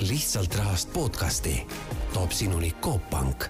lihtsalt 0.00 0.54
rahast 0.54 0.92
podcasti. 0.92 1.66
toob 2.14 2.30
sinuni 2.30 2.74
Coop 2.82 3.10
Pank. 3.10 3.44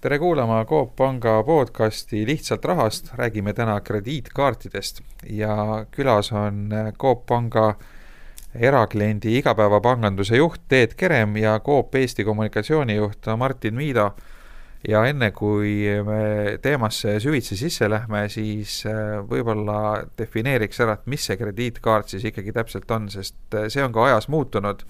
tere 0.00 0.18
kuulama 0.18 0.64
Coop 0.64 0.96
Panga 0.96 1.42
podcasti 1.42 2.26
Lihtsalt 2.26 2.64
rahast, 2.64 3.14
räägime 3.14 3.52
täna 3.52 3.80
krediitkaartidest. 3.80 5.00
ja 5.30 5.86
külas 5.90 6.32
on 6.32 6.70
Coop 6.98 7.26
Panga 7.26 7.74
erakliendi 8.54 9.38
igapäevapanganduse 9.38 10.36
juht 10.36 10.62
Teet 10.68 10.94
Kerem 10.94 11.36
ja 11.36 11.60
Coop 11.60 11.94
Eesti 11.94 12.24
kommunikatsioonijuht 12.24 13.26
Martin 13.36 13.74
Miido 13.74 14.10
ja 14.88 15.02
enne, 15.06 15.30
kui 15.34 15.84
me 16.06 16.58
teemasse 16.62 17.16
süvitsi 17.22 17.56
sisse 17.58 17.88
lähme, 17.90 18.24
siis 18.32 18.80
äh, 18.90 19.20
võib-olla 19.28 20.02
defineeriks 20.18 20.82
ära, 20.82 20.98
et 20.98 21.08
mis 21.10 21.26
see 21.28 21.38
krediitkaart 21.38 22.12
siis 22.12 22.26
ikkagi 22.32 22.54
täpselt 22.56 22.90
on, 22.94 23.08
sest 23.12 23.56
äh, 23.58 23.68
see 23.72 23.84
on 23.84 23.94
ka 23.94 24.08
ajas 24.10 24.28
muutunud. 24.32 24.84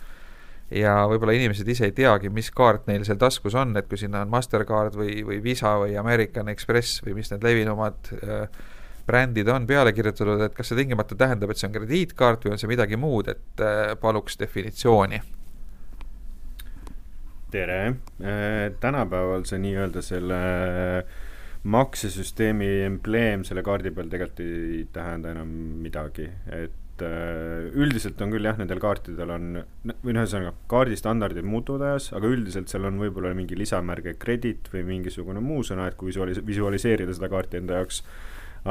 Ja 0.73 1.03
võib-olla 1.05 1.35
inimesed 1.37 1.69
ise 1.69 1.91
ei 1.91 1.93
teagi, 1.93 2.31
mis 2.33 2.49
kaart 2.57 2.87
neil 2.89 3.03
seal 3.05 3.19
taskus 3.21 3.53
on, 3.61 3.75
et 3.77 3.91
kui 3.91 4.01
sinna 4.01 4.23
on 4.25 4.31
Mastercard 4.33 4.97
või, 4.97 5.19
või 5.29 5.43
Visa 5.45 5.75
või 5.83 5.99
American 6.01 6.49
Express 6.49 7.03
või 7.05 7.19
mis 7.19 7.29
need 7.35 7.45
levinumad 7.45 8.09
äh, 8.23 8.47
brändid 9.05 9.51
on 9.53 9.69
peale 9.69 9.93
kirjutatud, 9.93 10.41
et 10.47 10.57
kas 10.57 10.73
see 10.73 10.79
tingimata 10.79 11.19
tähendab, 11.19 11.53
et 11.53 11.61
see 11.61 11.69
on 11.69 11.77
krediitkaart 11.77 12.47
või 12.47 12.57
on 12.57 12.63
see 12.63 12.71
midagi 12.71 12.97
muud, 12.97 13.29
et 13.35 13.65
paluks 14.01 14.39
definitsiooni 14.41 15.21
tere, 17.53 17.81
äh, 18.23 18.73
tänapäeval 18.81 19.45
see 19.49 19.61
nii-öelda 19.63 20.03
selle 20.05 20.39
maksesüsteemi 21.63 22.71
embleem 22.89 23.45
selle 23.47 23.63
kaardi 23.67 23.93
peal 23.95 24.09
tegelikult 24.11 24.41
ei 24.45 24.87
tähenda 24.93 25.31
enam 25.35 25.51
midagi, 25.85 26.27
et 26.51 27.05
äh, 27.07 27.69
üldiselt 27.79 28.21
on 28.25 28.33
küll 28.35 28.49
jah, 28.49 28.59
nendel 28.59 28.81
kaartidel 28.83 29.35
on, 29.37 29.61
või 29.85 30.17
noh, 30.17 30.25
ühesõnaga 30.25 30.55
kaardi 30.73 30.99
standardid 30.99 31.47
muutuvad 31.47 31.87
ajas, 31.93 32.11
aga 32.17 32.33
üldiselt 32.33 32.73
seal 32.73 32.89
on 32.89 32.99
võib-olla 33.03 33.35
mingi 33.39 33.59
lisamärge 33.59 34.17
credit 34.23 34.73
või 34.75 34.87
mingisugune 34.89 35.45
muu 35.45 35.63
sõna, 35.67 35.87
et 35.91 35.99
kui 36.01 36.11
visualis-, 36.11 36.43
visualiseerida 36.47 37.15
seda 37.15 37.31
kaarti 37.33 37.61
enda 37.63 37.83
jaoks, 37.83 38.03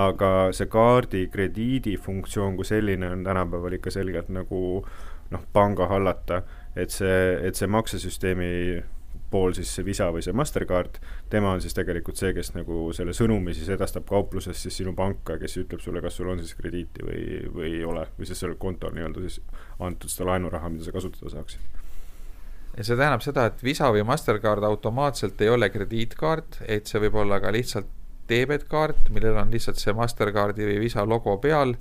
aga 0.02 0.34
see 0.56 0.68
kaardi 0.72 1.26
krediidi 1.32 1.98
funktsioon 2.00 2.58
kui 2.60 2.68
selline 2.68 3.10
on 3.12 3.24
tänapäeval 3.28 3.76
ikka 3.76 3.92
selgelt 3.92 4.32
nagu 4.32 4.62
noh, 5.32 5.48
panga 5.56 5.88
hallata 5.88 6.42
et 6.76 6.94
see, 6.94 7.22
et 7.48 7.58
see 7.58 7.68
maksesüsteemi 7.68 8.52
pool 9.32 9.56
siis 9.56 9.72
see 9.76 9.86
Visa 9.88 10.10
või 10.12 10.24
see 10.26 10.36
Mastercard, 10.36 11.00
tema 11.32 11.54
on 11.56 11.62
siis 11.64 11.76
tegelikult 11.76 12.20
see, 12.20 12.34
kes 12.36 12.52
nagu 12.56 12.90
selle 12.96 13.16
sõnumi 13.16 13.56
siis 13.56 13.70
edastab 13.72 14.06
kaupluses 14.10 14.60
siis 14.60 14.82
sinu 14.82 14.94
panka, 14.98 15.38
kes 15.42 15.58
ütleb 15.64 15.84
sulle, 15.84 16.04
kas 16.04 16.20
sul 16.20 16.32
on 16.34 16.42
siis 16.44 16.58
krediiti 16.58 17.06
või, 17.08 17.22
või 17.54 17.70
ei 17.78 17.86
ole, 17.88 18.06
või 18.18 18.28
siis 18.28 18.44
sellel 18.44 18.60
kontol 18.62 18.94
nii-öelda 18.96 19.24
siis 19.24 19.40
antud 19.80 20.12
seda 20.12 20.34
laenuraha, 20.34 20.74
mida 20.74 20.88
sa 20.88 20.96
kasutada 20.96 21.32
saaksid. 21.32 21.80
ja 22.78 22.84
see 22.84 23.00
tähendab 23.00 23.24
seda, 23.24 23.48
et 23.48 23.64
Visa 23.64 23.92
või 23.94 24.04
Mastercard 24.08 24.68
automaatselt 24.68 25.42
ei 25.42 25.54
ole 25.54 25.72
krediitkaart, 25.72 26.62
et 26.68 26.92
see 26.92 27.04
võib 27.08 27.22
olla 27.24 27.40
ka 27.44 27.56
lihtsalt 27.56 27.90
debetkaart, 28.32 29.10
millel 29.16 29.40
on 29.40 29.52
lihtsalt 29.52 29.80
see 29.80 29.96
Mastercardi 29.96 30.68
või 30.68 30.80
Visa 30.86 31.08
logo 31.08 31.38
peal 31.44 31.76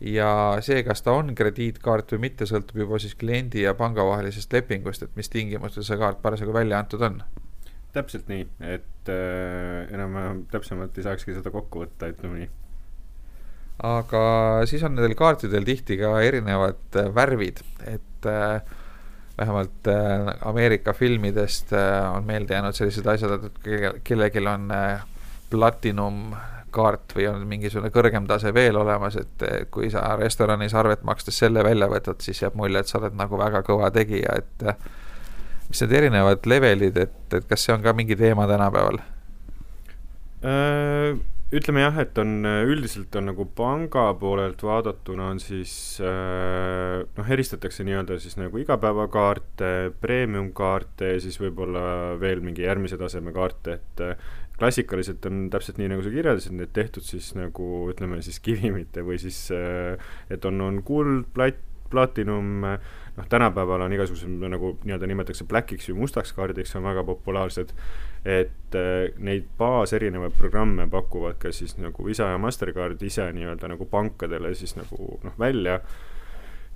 ja 0.00 0.30
see, 0.64 0.80
kas 0.86 1.04
ta 1.04 1.14
on 1.18 1.34
krediitkaart 1.36 2.14
või 2.14 2.24
mitte, 2.28 2.48
sõltub 2.48 2.80
juba 2.82 3.00
siis 3.02 3.14
kliendi 3.20 3.66
ja 3.66 3.74
panga 3.78 4.04
vahelisest 4.06 4.52
lepingust, 4.56 5.04
et 5.04 5.16
mis 5.18 5.28
tingimustel 5.32 5.84
see 5.86 5.98
kaart 6.00 6.22
parasjagu 6.22 6.54
välja 6.56 6.80
antud 6.80 7.04
on. 7.04 7.22
täpselt 7.92 8.28
nii, 8.30 8.46
et 8.62 9.10
äh, 9.12 9.90
enam-vähem 9.92 10.44
täpsemalt 10.52 10.98
ei 10.98 11.06
saakski 11.06 11.34
seda 11.36 11.52
kokku 11.52 11.84
võtta, 11.84 12.10
ütleme 12.12 12.42
nii. 12.44 12.50
aga 13.90 14.22
siis 14.70 14.84
on 14.86 14.94
nendel 14.96 15.16
kaartidel 15.18 15.66
tihti 15.68 15.98
ka 16.00 16.14
erinevad 16.24 17.00
äh, 17.00 17.10
värvid, 17.14 17.64
et 17.84 18.30
äh, 18.30 18.62
vähemalt 19.40 19.88
äh, 19.88 20.48
Ameerika 20.48 20.92
filmidest 20.92 21.72
äh, 21.72 22.16
on 22.16 22.24
meelde 22.24 22.54
jäänud 22.54 22.76
sellised 22.76 23.06
asjad, 23.06 23.50
et 23.50 24.00
kellelgi 24.04 24.46
on 24.46 24.70
äh, 24.70 25.04
platinum 25.50 26.34
kaart 26.74 27.14
või 27.16 27.26
on 27.30 27.46
mingisugune 27.48 27.90
kõrgem 27.94 28.26
tase 28.28 28.54
veel 28.54 28.76
olemas, 28.80 29.16
et 29.20 29.44
kui 29.70 29.90
sa 29.92 30.14
restoranis 30.20 30.74
arvet 30.74 31.02
makstes 31.06 31.38
selle 31.42 31.64
välja 31.66 31.88
võtad, 31.90 32.20
siis 32.24 32.42
jääb 32.42 32.56
mulje, 32.58 32.82
et 32.82 32.90
sa 32.90 32.98
oled 33.00 33.16
nagu 33.18 33.38
väga 33.40 33.62
kõva 33.66 33.90
tegija, 33.94 34.38
et 34.42 34.66
mis 35.70 35.82
need 35.84 35.96
erinevad 36.02 36.46
levelid, 36.50 36.96
et, 36.98 37.18
et 37.34 37.50
kas 37.50 37.66
see 37.66 37.74
on 37.74 37.82
ka 37.84 37.94
mingi 37.96 38.18
teema 38.18 38.48
tänapäeval? 38.50 39.02
Äh, 41.50 41.56
ütleme 41.58 41.82
jah, 41.82 41.96
et 41.98 42.18
on 42.18 42.44
üldiselt 42.46 43.14
on 43.18 43.26
nagu 43.30 43.44
panga 43.58 44.10
poolelt 44.18 44.62
vaadatuna 44.62 45.30
on 45.32 45.40
siis 45.42 45.72
äh, 45.98 47.00
noh, 47.02 47.32
eristatakse 47.34 47.84
nii-öelda 47.86 48.18
siis 48.22 48.36
nagu 48.38 48.60
igapäevakaarte, 48.62 49.90
premium-kaarte 50.00 51.14
ja 51.14 51.22
siis 51.22 51.40
võib-olla 51.42 52.14
veel 52.20 52.42
mingi 52.44 52.62
järgmise 52.62 52.98
taseme 53.00 53.34
kaarte, 53.34 53.80
et 53.80 54.04
klassikaliselt 54.60 55.26
on 55.26 55.48
täpselt 55.50 55.80
nii, 55.80 55.88
nagu 55.90 56.04
sa 56.04 56.12
kirjeldasid, 56.12 56.54
need 56.54 56.70
tehtud 56.76 57.06
siis 57.06 57.32
nagu 57.34 57.88
ütleme 57.90 58.20
siis 58.22 58.38
kivimite 58.44 59.02
või 59.06 59.18
siis 59.18 59.48
et 59.50 60.46
on, 60.46 60.60
on 60.66 60.82
kuld, 60.86 61.24
plat-, 61.34 61.66
platinum, 61.90 62.62
noh, 62.62 63.26
tänapäeval 63.32 63.82
on 63.88 63.96
igasugused 63.96 64.30
nagu 64.52 64.76
nii-öelda 64.84 65.08
nimetatakse 65.10 65.48
black'iks 65.50 65.90
või 65.90 66.04
mustaks 66.04 66.34
kaardiks, 66.36 66.76
on 66.78 66.86
väga 66.86 67.02
populaarsed, 67.08 67.74
et 68.24 68.76
neid 69.18 69.46
baas 69.58 69.94
erinevaid 69.96 70.34
programme 70.38 70.84
pakuvad 70.90 71.38
ka 71.40 71.52
siis 71.52 71.78
nagu 71.80 72.04
Visa 72.06 72.28
ja 72.30 72.38
Mastercard 72.38 73.02
ise 73.02 73.24
nii-öelda 73.32 73.72
nagu 73.72 73.86
pankadele 73.90 74.52
siis 74.54 74.76
nagu 74.76 75.16
noh, 75.24 75.38
välja 75.40 75.80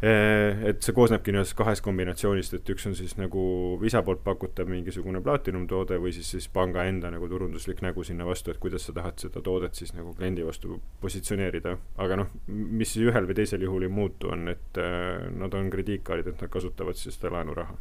Eh, 0.05 0.65
et 0.69 0.83
see 0.85 0.93
koosnebki 0.93 1.33
nii-öelda 1.33 1.55
kahest 1.57 1.81
kombinatsioonist, 1.87 2.57
et 2.59 2.71
üks 2.75 2.85
on 2.91 2.97
siis 2.99 3.15
nagu 3.17 3.45
Visa 3.81 4.03
poolt 4.05 4.25
pakutav 4.27 4.69
mingisugune 4.69 5.23
platinum 5.25 5.69
toode 5.71 5.97
või 6.03 6.13
siis, 6.13 6.33
siis 6.35 6.49
panga 6.53 6.85
enda 6.91 7.13
nagu 7.15 7.29
turunduslik 7.31 7.81
nägu 7.85 8.05
sinna 8.05 8.27
vastu, 8.29 8.53
et 8.53 8.61
kuidas 8.61 8.85
sa 8.85 8.93
tahad 8.97 9.23
seda 9.23 9.41
toodet 9.47 9.79
siis 9.79 9.95
nagu 9.95 10.13
kliendi 10.19 10.45
vastu 10.45 10.81
positsioneerida. 11.01 11.77
aga 12.05 12.21
noh, 12.21 12.37
mis 12.51 12.97
ühel 13.01 13.31
või 13.31 13.39
teisel 13.39 13.65
juhul 13.65 13.87
ei 13.87 13.95
muutu, 14.01 14.35
on, 14.35 14.49
et 14.53 14.83
äh, 14.83 15.31
nad 15.41 15.55
on 15.55 15.73
krediitkaardid, 15.73 16.35
et 16.35 16.43
nad 16.43 16.53
kasutavad 16.53 17.01
siis 17.01 17.15
seda 17.17 17.33
laenuraha 17.39 17.79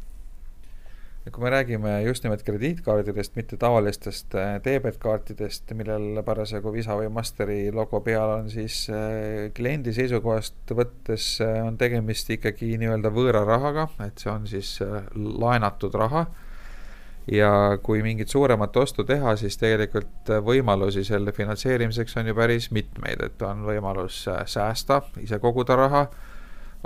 kui 1.32 1.42
me 1.42 1.50
räägime 1.50 2.02
just 2.04 2.24
nimelt 2.24 2.42
krediitkaardidest, 2.44 3.36
mitte 3.36 3.56
tavalistest 3.56 4.34
äh, 4.36 4.58
debetkaartidest, 4.64 5.72
millel 5.76 6.20
parasjagu 6.24 6.72
Visa 6.72 6.96
või 6.98 7.08
Masteri 7.12 7.58
logo 7.72 8.02
peal 8.04 8.34
on, 8.34 8.50
siis 8.52 8.82
äh, 8.92 9.48
kliendi 9.56 9.94
seisukohast 9.96 10.74
võttes 10.76 11.28
äh, 11.40 11.62
on 11.64 11.78
tegemist 11.80 12.28
ikkagi 12.30 12.74
nii-öelda 12.80 13.12
võõra 13.14 13.44
rahaga, 13.48 13.88
et 14.04 14.20
see 14.20 14.32
on 14.34 14.44
siis 14.50 14.76
laenatud 15.14 15.96
raha. 15.96 16.26
ja 17.32 17.78
kui 17.82 18.02
mingit 18.04 18.28
suuremat 18.28 18.76
ostu 18.76 19.04
teha, 19.08 19.32
siis 19.40 19.56
tegelikult 19.56 20.28
võimalusi 20.44 21.06
selle 21.08 21.32
finantseerimiseks 21.32 22.16
on 22.20 22.26
ju 22.28 22.34
päris 22.36 22.68
mitmeid, 22.70 23.24
et 23.24 23.42
on 23.42 23.64
võimalus 23.64 24.26
säästa, 24.28 25.00
ise 25.24 25.38
koguda 25.40 25.76
raha 25.76 26.04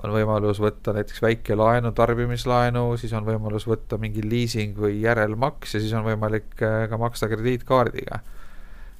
on 0.05 0.15
võimalus 0.15 0.61
võtta 0.63 0.95
näiteks 0.97 1.23
väikelaenu, 1.23 1.93
tarbimislaenu, 1.97 2.85
siis 3.01 3.13
on 3.17 3.27
võimalus 3.27 3.67
võtta 3.69 3.99
mingi 4.01 4.23
liising 4.25 4.79
või 4.79 5.01
järelmaks 5.03 5.75
ja 5.75 5.83
siis 5.83 5.95
on 5.99 6.07
võimalik 6.07 6.59
äh, 6.63 6.85
ka 6.91 7.01
maksta 7.01 7.31
krediitkaardiga. 7.31 8.21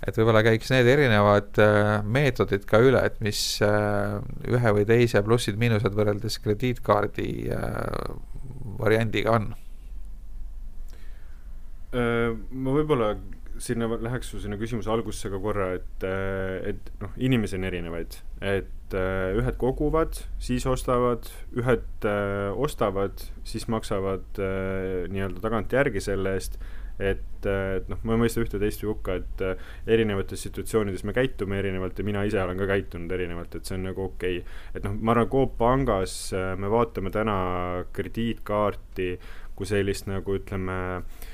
et 0.07 0.19
võib-olla 0.19 0.43
käiks 0.47 0.71
need 0.75 0.91
erinevad 0.91 1.59
äh, 1.63 2.03
meetodid 2.05 2.67
ka 2.67 2.83
üle, 2.83 3.05
et 3.07 3.21
mis 3.25 3.61
äh, 3.63 4.19
ühe 4.49 4.75
või 4.75 4.87
teise 4.89 5.23
plussid-miinused 5.23 5.95
võrreldes 5.95 6.39
krediitkaardi 6.43 7.31
variandiga 8.79 9.39
on? 9.39 9.55
ma 11.89 12.73
võib-olla 12.75 13.15
sinna 13.59 13.87
läheks 13.89 14.29
su 14.29 14.39
sinna 14.43 14.59
küsimuse 14.61 14.91
algusse 14.93 15.31
ka 15.33 15.39
korra, 15.41 15.71
et, 15.79 16.05
et 16.69 16.91
noh, 17.01 17.15
inimesi 17.17 17.57
on 17.57 17.65
erinevaid, 17.65 18.19
et 18.45 18.69
uh, 18.97 19.37
ühed 19.39 19.59
koguvad, 19.61 20.19
siis 20.43 20.67
ostavad, 20.69 21.29
ühed 21.57 22.09
uh, 22.09 22.57
ostavad, 22.57 23.23
siis 23.49 23.69
maksavad 23.73 24.41
uh, 24.43 25.07
nii-öelda 25.13 25.43
tagantjärgi 25.45 26.03
selle 26.05 26.35
eest, 26.39 26.59
et, 26.99 27.47
et 27.47 27.87
noh, 27.91 28.01
ma 28.03 28.17
ei 28.17 28.23
mõista 28.25 28.43
ühte 28.43 28.59
teist 28.59 28.83
hukka, 28.83 29.21
et 29.21 29.45
erinevates 29.87 30.43
situatsioonides 30.49 31.05
me 31.07 31.15
käitume 31.15 31.61
erinevalt 31.61 32.01
ja 32.01 32.07
mina 32.07 32.25
ise 32.27 32.41
olen 32.43 32.59
ka 32.59 32.67
käitunud 32.73 33.15
erinevalt, 33.15 33.55
et 33.55 33.69
see 33.69 33.79
on 33.79 33.87
nagu 33.87 34.09
okei. 34.09 34.41
Okay.. 34.43 34.59
et 34.75 34.89
noh, 34.89 34.97
ma 34.99 35.15
arvan, 35.15 35.31
Coop 35.31 35.55
pangas 35.61 36.19
me 36.59 36.71
vaatame 36.73 37.15
täna 37.15 37.39
krediitkaarti 37.95 39.13
kui 39.59 39.67
sellist 39.71 40.11
nagu 40.11 40.35
ütleme 40.39 40.81
uh, 40.99 41.29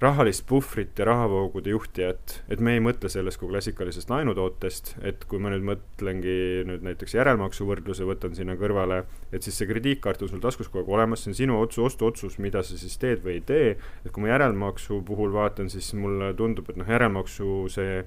rahalist 0.00 0.46
puhvrit 0.48 0.98
ja 0.98 1.04
rahavoogude 1.04 1.74
juhtijat, 1.74 2.38
et 2.48 2.60
me 2.64 2.72
ei 2.76 2.80
mõtle 2.80 3.10
sellest 3.12 3.40
kui 3.40 3.50
klassikalisest 3.50 4.08
laenutootest, 4.10 4.94
et 5.04 5.26
kui 5.28 5.42
ma 5.42 5.52
nüüd 5.52 5.66
mõtlengi 5.68 6.36
nüüd 6.68 6.86
näiteks 6.86 7.18
järelmaksuvõrdluse, 7.18 8.06
võtan 8.08 8.32
sinna 8.36 8.56
kõrvale, 8.60 9.02
et 9.28 9.44
siis 9.44 9.60
see 9.60 9.68
krediitkaart 9.68 10.24
on 10.24 10.32
sul 10.32 10.42
taskus 10.44 10.72
kogu 10.72 10.86
aeg 10.86 10.96
olemas, 10.96 11.24
see 11.24 11.34
on 11.34 11.38
sinu 11.42 11.60
otsus, 11.60 11.84
ostuotsus, 11.90 12.38
mida 12.40 12.64
sa 12.64 12.80
siis 12.80 12.96
teed 13.00 13.20
või 13.26 13.36
ei 13.38 13.44
tee, 13.44 13.76
et 13.76 14.10
kui 14.10 14.24
ma 14.24 14.32
järelmaksu 14.32 15.02
puhul 15.06 15.36
vaatan, 15.36 15.68
siis 15.72 15.92
mulle 15.98 16.32
tundub, 16.38 16.72
et 16.72 16.80
noh, 16.80 16.88
järelmaksu 16.88 17.60
see 17.76 18.00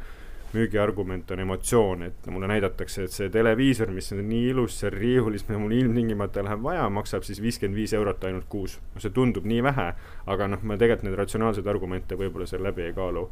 müügiargument 0.53 1.31
on 1.31 1.43
emotsioon, 1.45 2.03
et 2.09 2.27
mulle 2.31 2.49
näidatakse, 2.51 3.07
et 3.07 3.15
see 3.15 3.29
televiisor, 3.33 3.91
mis 3.95 4.11
on 4.15 4.21
nii 4.27 4.51
ilus 4.53 4.79
seal 4.81 4.93
riiulis, 4.95 5.47
mida 5.49 5.61
mul 5.61 5.75
ilmtingimata 5.77 6.45
läheb 6.45 6.63
vaja, 6.65 6.85
maksab 6.93 7.25
siis 7.27 7.41
viiskümmend 7.43 7.79
viis 7.79 7.95
eurot 7.97 8.23
ainult 8.29 8.49
kuus. 8.49 8.79
no 8.93 9.01
see 9.03 9.13
tundub 9.15 9.47
nii 9.49 9.63
vähe, 9.65 9.89
aga 10.27 10.51
noh, 10.51 10.63
ma 10.63 10.77
tegelikult 10.77 11.09
neid 11.09 11.19
ratsionaalseid 11.23 11.67
argumente 11.67 12.19
võib-olla 12.19 12.47
seal 12.49 12.63
läbi 12.63 12.87
ei 12.87 12.95
kaalu 12.97 13.27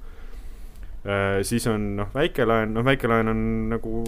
Äh, 1.02 1.40
siis 1.42 1.66
on 1.66 1.96
noh, 1.98 2.10
väikelaen, 2.14 2.76
noh 2.76 2.84
väikelaen 2.86 3.32
on 3.32 3.40
nagu 3.72 4.02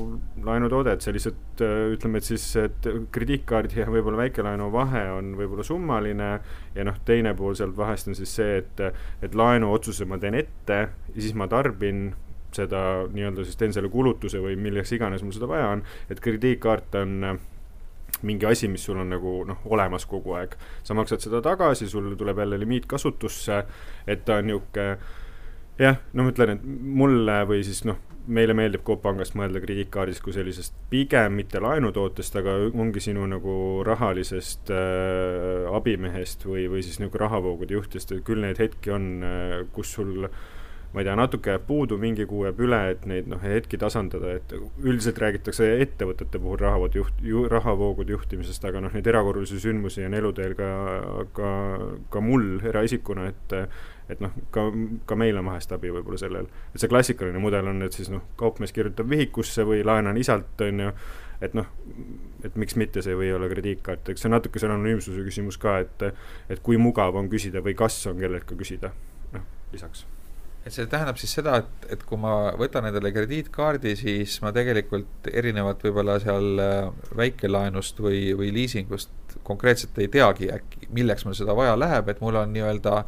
laenutoode, 0.45 0.93
et 0.93 1.01
see 1.01 1.15
lihtsalt 1.15 1.61
äh, 1.65 1.87
ütleme, 1.95 2.19
et 2.21 2.27
siis, 2.27 2.43
et 2.61 2.85
krediitkaardi 3.15 3.79
ja 3.79 3.87
võib-olla 3.89 4.19
väikelaenu 4.19 4.67
vahe 4.69 5.01
on 5.15 5.31
võib-olla 5.39 5.65
summaline 5.65 6.27
ja 6.75 6.85
noh, 6.85 6.99
teine 7.07 7.33
pool 7.39 7.57
sealt 7.57 7.73
vahest 7.79 8.11
on 8.11 8.19
siis 8.19 8.35
see, 8.37 8.59
et, 8.61 8.83
et 9.25 9.33
laenuotsuse 9.33 10.05
ma 10.05 10.21
teen 10.21 10.37
ette 10.37 10.77
ja 10.83 11.15
siis 11.17 11.33
ma 11.33 11.49
tarbin 11.49 12.11
seda 12.57 12.83
nii-öelda 13.13 13.47
siis 13.47 13.59
teen 13.59 13.73
selle 13.75 13.89
kulutuse 13.93 14.41
või 14.43 14.55
milleks 14.59 14.93
iganes 14.95 15.23
mul 15.23 15.35
seda 15.35 15.49
vaja 15.49 15.73
on, 15.77 15.83
et 16.11 16.21
krediitkaart 16.23 16.99
on 17.01 17.17
äh, 17.31 17.41
mingi 18.23 18.47
asi, 18.47 18.69
mis 18.71 18.85
sul 18.85 18.99
on 19.01 19.11
nagu 19.11 19.41
noh, 19.47 19.65
olemas 19.73 20.05
kogu 20.09 20.37
aeg. 20.37 20.55
sa 20.83 20.95
maksad 20.97 21.23
seda 21.23 21.41
tagasi, 21.43 21.89
sul 21.89 22.13
tuleb 22.19 22.39
jälle 22.39 22.59
limiit 22.59 22.87
kasutusse, 22.89 23.63
et 24.07 24.25
ta 24.25 24.39
on 24.39 24.49
niisugune 24.51 24.97
jah, 25.79 25.99
no 26.13 26.25
ma 26.25 26.33
ütlen, 26.33 26.57
et 26.57 26.65
mulle 27.01 27.37
või 27.49 27.63
siis 27.65 27.83
noh, 27.89 27.99
meile 28.23 28.55
meeldib 28.55 28.85
Coop 28.87 29.01
Pangast 29.03 29.35
mõelda 29.35 29.59
krediitkaardist 29.63 30.23
kui 30.23 30.35
sellisest 30.35 30.75
pigem 30.91 31.35
mitte 31.35 31.59
laenutootest, 31.63 32.37
aga 32.39 32.55
ongi 32.71 33.03
sinu 33.03 33.25
nagu 33.27 33.55
rahalisest 33.83 34.71
äh, 34.71 35.67
abimehest 35.73 36.45
või, 36.47 36.69
või 36.71 36.85
siis 36.85 37.01
nagu 37.03 37.19
rahavoogude 37.19 37.75
juhtidest, 37.75 38.13
et 38.15 38.23
küll 38.27 38.43
neid 38.45 38.61
hetki 38.63 38.93
on 38.95 39.09
äh,, 39.27 39.55
kus 39.75 39.95
sul 39.97 40.29
ma 40.93 41.01
ei 41.01 41.07
tea, 41.07 41.15
natuke 41.17 41.49
jääb 41.49 41.63
puudu, 41.65 41.97
mingi 41.97 42.25
kuu 42.29 42.43
jääb 42.45 42.59
üle, 42.61 42.79
et 42.93 43.05
neid 43.09 43.29
noh, 43.31 43.41
hetki 43.41 43.79
tasandada, 43.81 44.35
et 44.37 44.53
üldiselt 44.53 45.17
räägitakse 45.21 45.71
ettevõtete 45.81 46.41
puhul 46.41 46.59
rahavoogude 46.61 47.01
juht- 47.01 47.23
ju,, 47.25 47.47
rahavoogude 47.49 48.13
juhtimisest, 48.13 48.65
aga 48.69 48.83
noh, 48.85 48.93
neid 48.93 49.09
erakorralisi 49.09 49.57
sündmusi 49.63 50.05
on 50.05 50.13
eluteel 50.19 50.53
ka, 50.59 50.69
ka, 51.33 51.49
ka 52.13 52.21
mul 52.21 52.61
eraisikuna, 52.69 53.27
et 53.33 53.57
et 54.11 54.19
noh, 54.19 54.33
ka, 54.53 54.67
ka 55.07 55.15
meil 55.17 55.37
on 55.39 55.47
vahest 55.47 55.71
abi 55.73 55.89
võib-olla 55.95 56.19
sellel. 56.19 56.47
et 56.73 56.81
see 56.81 56.91
klassikaline 56.91 57.39
mudel 57.41 57.71
on, 57.71 57.81
et 57.85 57.95
siis 57.95 58.11
noh, 58.13 58.21
kaupmees 58.37 58.75
kirjutab 58.75 59.09
vihikusse 59.09 59.65
või 59.65 59.81
laenan 59.87 60.19
isalt, 60.19 60.61
on 60.61 60.85
ju, 60.85 60.93
et 61.41 61.55
noh, 61.57 61.69
et 62.43 62.55
miks 62.59 62.75
mitte, 62.77 63.01
see 63.01 63.15
ei 63.15 63.21
või 63.23 63.31
olla 63.33 63.49
krediitkaart, 63.49 64.13
eks 64.13 64.25
see 64.25 64.29
on 64.29 64.37
natuke 64.37 64.61
see 64.61 64.69
anonüümsuse 64.69 65.25
küsimus 65.25 65.57
ka, 65.57 65.79
et 65.87 66.09
et 66.51 66.61
kui 66.61 66.77
mugav 66.77 67.15
on 67.17 67.31
küsida 67.31 67.63
või 67.65 67.77
kas 67.79 67.97
on 68.11 68.19
kelleltki 68.19 68.59
küsida, 68.59 68.91
noh, 69.33 69.47
lisaks 69.71 70.05
et 70.63 70.71
see 70.71 70.87
tähendab 70.87 71.17
siis 71.19 71.33
seda, 71.35 71.57
et, 71.59 71.87
et 71.95 72.03
kui 72.07 72.19
ma 72.19 72.53
võtan 72.59 72.87
endale 72.87 73.11
krediitkaardi, 73.15 73.95
siis 73.99 74.37
ma 74.43 74.53
tegelikult 74.55 75.27
erinevalt 75.33 75.83
võib-olla 75.83 76.15
seal 76.23 76.63
äh, 76.63 76.87
väikelaenust 77.19 77.99
või, 78.03 78.29
või 78.39 78.53
liisingust 78.55 79.37
konkreetselt 79.43 79.97
ei 79.99 80.07
teagi 80.13 80.51
äkki, 80.53 80.87
milleks 80.95 81.27
mul 81.27 81.35
seda 81.37 81.55
vaja 81.57 81.75
läheb, 81.79 82.09
et 82.09 82.23
mul 82.23 82.39
on 82.39 82.53
nii-öelda 82.55 83.03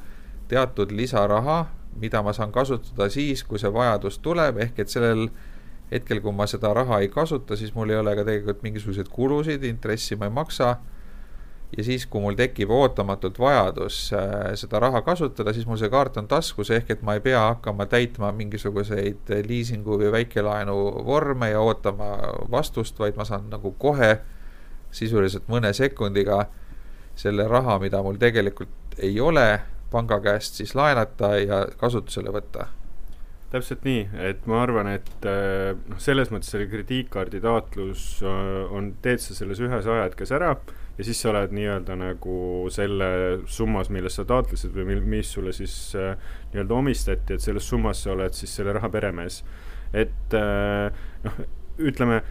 teatud 0.51 0.91
lisaraha, 0.91 1.63
mida 1.99 2.21
ma 2.25 2.33
saan 2.35 2.51
kasutada 2.51 3.07
siis, 3.09 3.43
kui 3.47 3.61
see 3.61 3.71
vajadus 3.71 4.19
tuleb, 4.23 4.59
ehk 4.65 4.83
et 4.83 4.91
sellel 4.91 5.29
hetkel, 5.91 6.19
kui 6.21 6.33
ma 6.35 6.47
seda 6.49 6.73
raha 6.75 6.99
ei 7.03 7.09
kasuta, 7.13 7.55
siis 7.55 7.73
mul 7.75 7.93
ei 7.93 8.01
ole 8.01 8.15
ka 8.17 8.25
tegelikult 8.27 8.65
mingisuguseid 8.65 9.09
kulusid, 9.13 9.63
intressi 9.63 10.17
ma 10.19 10.29
ei 10.29 10.35
maksa. 10.35 10.75
Ja 11.77 11.83
siis, 11.83 12.06
kui 12.07 12.22
mul 12.24 12.38
tekib 12.39 12.72
ootamatult 12.72 13.39
vajadus 13.39 13.98
äh, 14.16 14.54
seda 14.60 14.80
raha 14.80 15.01
kasutada, 15.06 15.54
siis 15.54 15.68
mul 15.68 15.80
see 15.81 15.92
kaart 15.92 16.18
on 16.22 16.30
taskus, 16.31 16.72
ehk 16.72 16.94
et 16.95 17.04
ma 17.04 17.18
ei 17.18 17.24
pea 17.25 17.42
hakkama 17.50 17.88
täitma 17.92 18.31
mingisuguseid 18.36 19.33
liisingu 19.48 20.00
või 20.00 20.12
väikelaenu 20.19 20.77
vorme 21.07 21.51
ja 21.51 21.63
ootama 21.63 22.13
vastust, 22.51 23.00
vaid 23.00 23.19
ma 23.19 23.27
saan 23.27 23.50
nagu 23.51 23.74
kohe 23.80 24.18
sisuliselt 24.95 25.50
mõne 25.51 25.74
sekundiga 25.75 26.45
selle 27.19 27.48
raha, 27.48 27.77
mida 27.83 28.01
mul 28.04 28.19
tegelikult 28.19 29.00
ei 29.04 29.19
ole 29.19 29.48
panga 29.92 30.19
käest 30.24 30.60
siis 30.60 30.75
laenata 30.75 31.36
ja 31.39 31.62
kasutusele 31.80 32.31
võtta. 32.36 32.69
täpselt 33.51 33.86
nii, 33.88 34.07
et 34.19 34.48
ma 34.51 34.63
arvan, 34.63 34.88
et 34.95 35.27
äh, 35.27 35.75
noh, 35.75 36.00
selles 36.00 36.31
mõttes 36.31 36.50
selle 36.51 36.66
krediitkaardi 36.72 37.39
taotlus 37.44 38.07
äh, 38.24 38.72
on, 38.72 38.94
teed 39.04 39.19
sa 39.24 39.36
selles 39.36 39.60
ühes 39.63 39.88
ajahetkes 39.88 40.31
ära 40.36 40.56
ja 40.97 41.03
siis 41.07 41.21
sa 41.21 41.31
oled 41.31 41.51
nii-öelda 41.56 41.97
nagu 42.00 42.38
selle 42.71 43.09
summas, 43.51 43.92
milles 43.92 44.15
sa 44.15 44.25
taotlesid 44.27 44.75
või 44.75 45.00
mis 45.03 45.33
sulle 45.36 45.53
siis 45.56 45.75
äh, 46.00 46.15
nii-öelda 46.53 46.80
omistati, 46.80 47.36
et 47.36 47.44
selles 47.44 47.68
summas 47.68 48.03
sa 48.06 48.13
oled 48.15 48.38
siis 48.38 48.56
selle 48.56 48.75
raha 48.77 48.89
peremees. 48.94 49.44
et 49.95 50.33
noh, 51.24 51.38
ütleme 51.80 52.21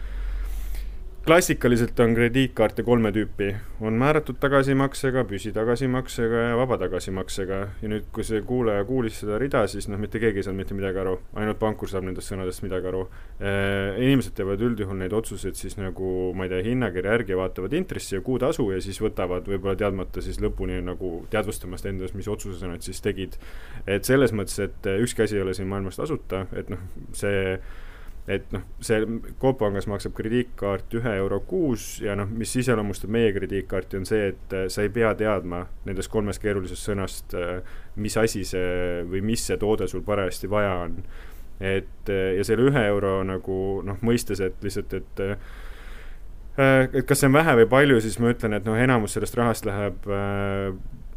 klassikaliselt 1.25 1.99
on 1.99 2.13
krediitkaarte 2.13 2.83
kolme 2.85 3.09
tüüpi, 3.11 3.47
on 3.81 3.95
määratud 3.97 4.37
tagasimaksega, 4.39 5.23
püsitagasimaksega 5.25 6.41
ja 6.51 6.57
vaba 6.57 6.77
tagasimaksega. 6.77 7.57
ja 7.81 7.89
nüüd, 7.89 8.05
kui 8.13 8.23
see 8.23 8.43
kuulaja 8.45 8.83
kuulis 8.85 9.17
seda 9.23 9.39
rida, 9.41 9.63
siis 9.67 9.87
noh, 9.89 9.97
mitte 9.97 10.21
keegi 10.21 10.43
ei 10.43 10.45
saanud 10.45 10.61
mitte 10.61 10.77
midagi 10.77 11.01
aru, 11.01 11.15
ainult 11.41 11.57
pankur 11.61 11.89
saab 11.89 12.05
nendest 12.05 12.29
sõnadest 12.29 12.61
midagi 12.65 12.91
aru 12.91 13.01
e,. 13.39 13.53
inimesed 14.05 14.35
teevad 14.37 14.61
üldjuhul 14.67 14.99
neid 15.01 15.15
otsuseid 15.17 15.57
siis 15.57 15.79
nagu, 15.79 16.11
ma 16.37 16.45
ei 16.45 16.53
tea, 16.53 16.61
hinnakirja 16.67 17.15
järgi, 17.17 17.39
vaatavad 17.39 17.73
intressi 17.73 18.19
ja 18.19 18.21
kuutasu 18.25 18.67
ja 18.75 18.81
siis 18.85 19.01
võtavad 19.01 19.49
võib-olla 19.49 19.73
teadmata 19.81 20.21
siis 20.21 20.37
lõpuni 20.43 20.77
nagu 20.85 21.15
teadvustamast 21.33 21.89
endas, 21.89 22.13
mis 22.13 22.29
otsuse 22.29 22.69
nüüd 22.69 22.85
siis 22.85 23.01
tegid. 23.01 23.39
et 23.87 24.05
selles 24.05 24.33
mõttes, 24.33 24.61
et 24.61 24.93
ükski 24.93 25.25
asi 25.25 25.39
ei 25.39 25.41
ole 25.47 25.57
siin 25.57 25.73
maailmas 25.73 25.97
tasuta, 25.97 26.45
et 26.53 26.69
noh, 26.69 26.85
see 27.17 27.57
et 28.27 28.45
noh, 28.53 28.63
see 28.81 29.03
Coop 29.41 29.59
Pangas 29.59 29.85
maksab 29.89 30.15
krediitkaart 30.17 30.93
ühe 30.97 31.11
euro 31.19 31.39
kuus 31.45 31.99
ja 32.01 32.15
noh, 32.17 32.29
mis 32.29 32.55
iseloomustab 32.57 33.11
meie 33.13 33.29
krediitkaarti, 33.35 33.99
on 34.01 34.09
see, 34.09 34.31
et 34.31 34.55
äh, 34.55 34.65
sa 34.73 34.85
ei 34.85 34.89
pea 34.93 35.11
teadma 35.17 35.61
nendest 35.85 36.09
kolmest 36.13 36.41
keerulisest 36.41 36.89
sõnast, 36.89 37.37
äh, 37.37 37.61
mis 38.01 38.17
asi 38.17 38.41
see 38.47 39.03
või 39.11 39.21
mis 39.29 39.45
see 39.45 39.59
toode 39.61 39.89
sul 39.91 40.01
parajasti 40.05 40.49
vaja 40.49 40.73
on. 40.87 40.97
et 41.59 42.09
äh, 42.09 42.33
ja 42.39 42.43
selle 42.43 42.65
ühe 42.71 42.87
euro 42.89 43.19
nagu 43.23 43.59
noh, 43.85 44.01
mõistes, 44.01 44.41
et 44.41 44.57
lihtsalt, 44.65 44.97
et 44.97 45.23
et 46.55 47.01
kas 47.05 47.19
see 47.19 47.27
on 47.27 47.35
vähe 47.35 47.53
või 47.59 47.69
palju, 47.69 48.01
siis 48.01 48.17
ma 48.23 48.31
ütlen, 48.31 48.55
et 48.55 48.65
noh, 48.65 48.77
enamus 48.79 49.13
sellest 49.13 49.35
rahast 49.35 49.65
läheb 49.67 50.05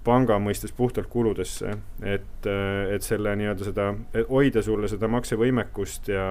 panga 0.05 0.39
mõistes 0.43 0.73
puhtalt 0.75 1.07
kuludesse, 1.11 1.77
et, 2.03 2.49
et 2.49 3.05
selle 3.07 3.37
nii-öelda 3.39 3.69
seda, 3.69 3.93
hoida 4.27 4.65
sulle 4.67 4.91
seda 4.91 5.11
maksevõimekust 5.15 6.11
ja 6.11 6.27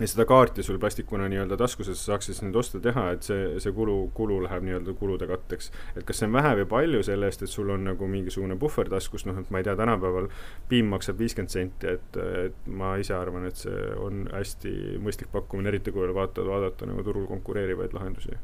ja 0.00 0.08
seda 0.08 0.24
kaarti 0.28 0.62
sul 0.62 0.78
plastikuna 0.78 1.26
nii-öelda 1.30 1.56
taskus, 1.58 1.88
et 1.90 1.98
sa 1.98 2.12
saaksid 2.12 2.36
siis 2.36 2.44
nüüd 2.46 2.58
osta 2.60 2.80
teha, 2.82 3.08
et 3.16 3.26
see, 3.26 3.46
see 3.62 3.72
kulu, 3.74 3.96
kulu 4.14 4.40
läheb 4.44 4.66
nii-öelda 4.66 4.94
kulude 4.98 5.26
katteks. 5.30 5.72
et 5.96 6.04
kas 6.06 6.20
see 6.20 6.28
on 6.28 6.36
vähe 6.36 6.54
või 6.60 6.68
palju 6.74 7.02
selle 7.06 7.30
eest, 7.30 7.42
et 7.42 7.52
sul 7.52 7.70
on 7.74 7.88
nagu 7.90 8.10
mingisugune 8.10 8.58
puhver 8.60 8.90
taskus, 8.92 9.26
noh, 9.26 9.38
et 9.40 9.50
ma 9.50 9.62
ei 9.62 9.66
tea, 9.66 9.74
tänapäeval 9.78 10.28
piim 10.68 10.92
maksab 10.94 11.18
viiskümmend 11.18 11.54
senti, 11.54 11.96
et, 11.96 12.20
et 12.44 12.68
ma 12.70 12.94
ise 13.02 13.16
arvan, 13.16 13.48
et 13.48 13.58
see 13.64 13.88
on 13.98 14.28
hästi 14.32 15.00
mõistlik 15.02 15.32
pakkumine, 15.34 15.72
eriti 15.72 15.94
kui 15.94 16.06
vaatad, 16.14 16.46
vaadata 16.46 16.86
nagu 16.88 17.04
turul 17.06 17.26
konkureerivaid 17.30 17.96
lahendusi 17.96 18.38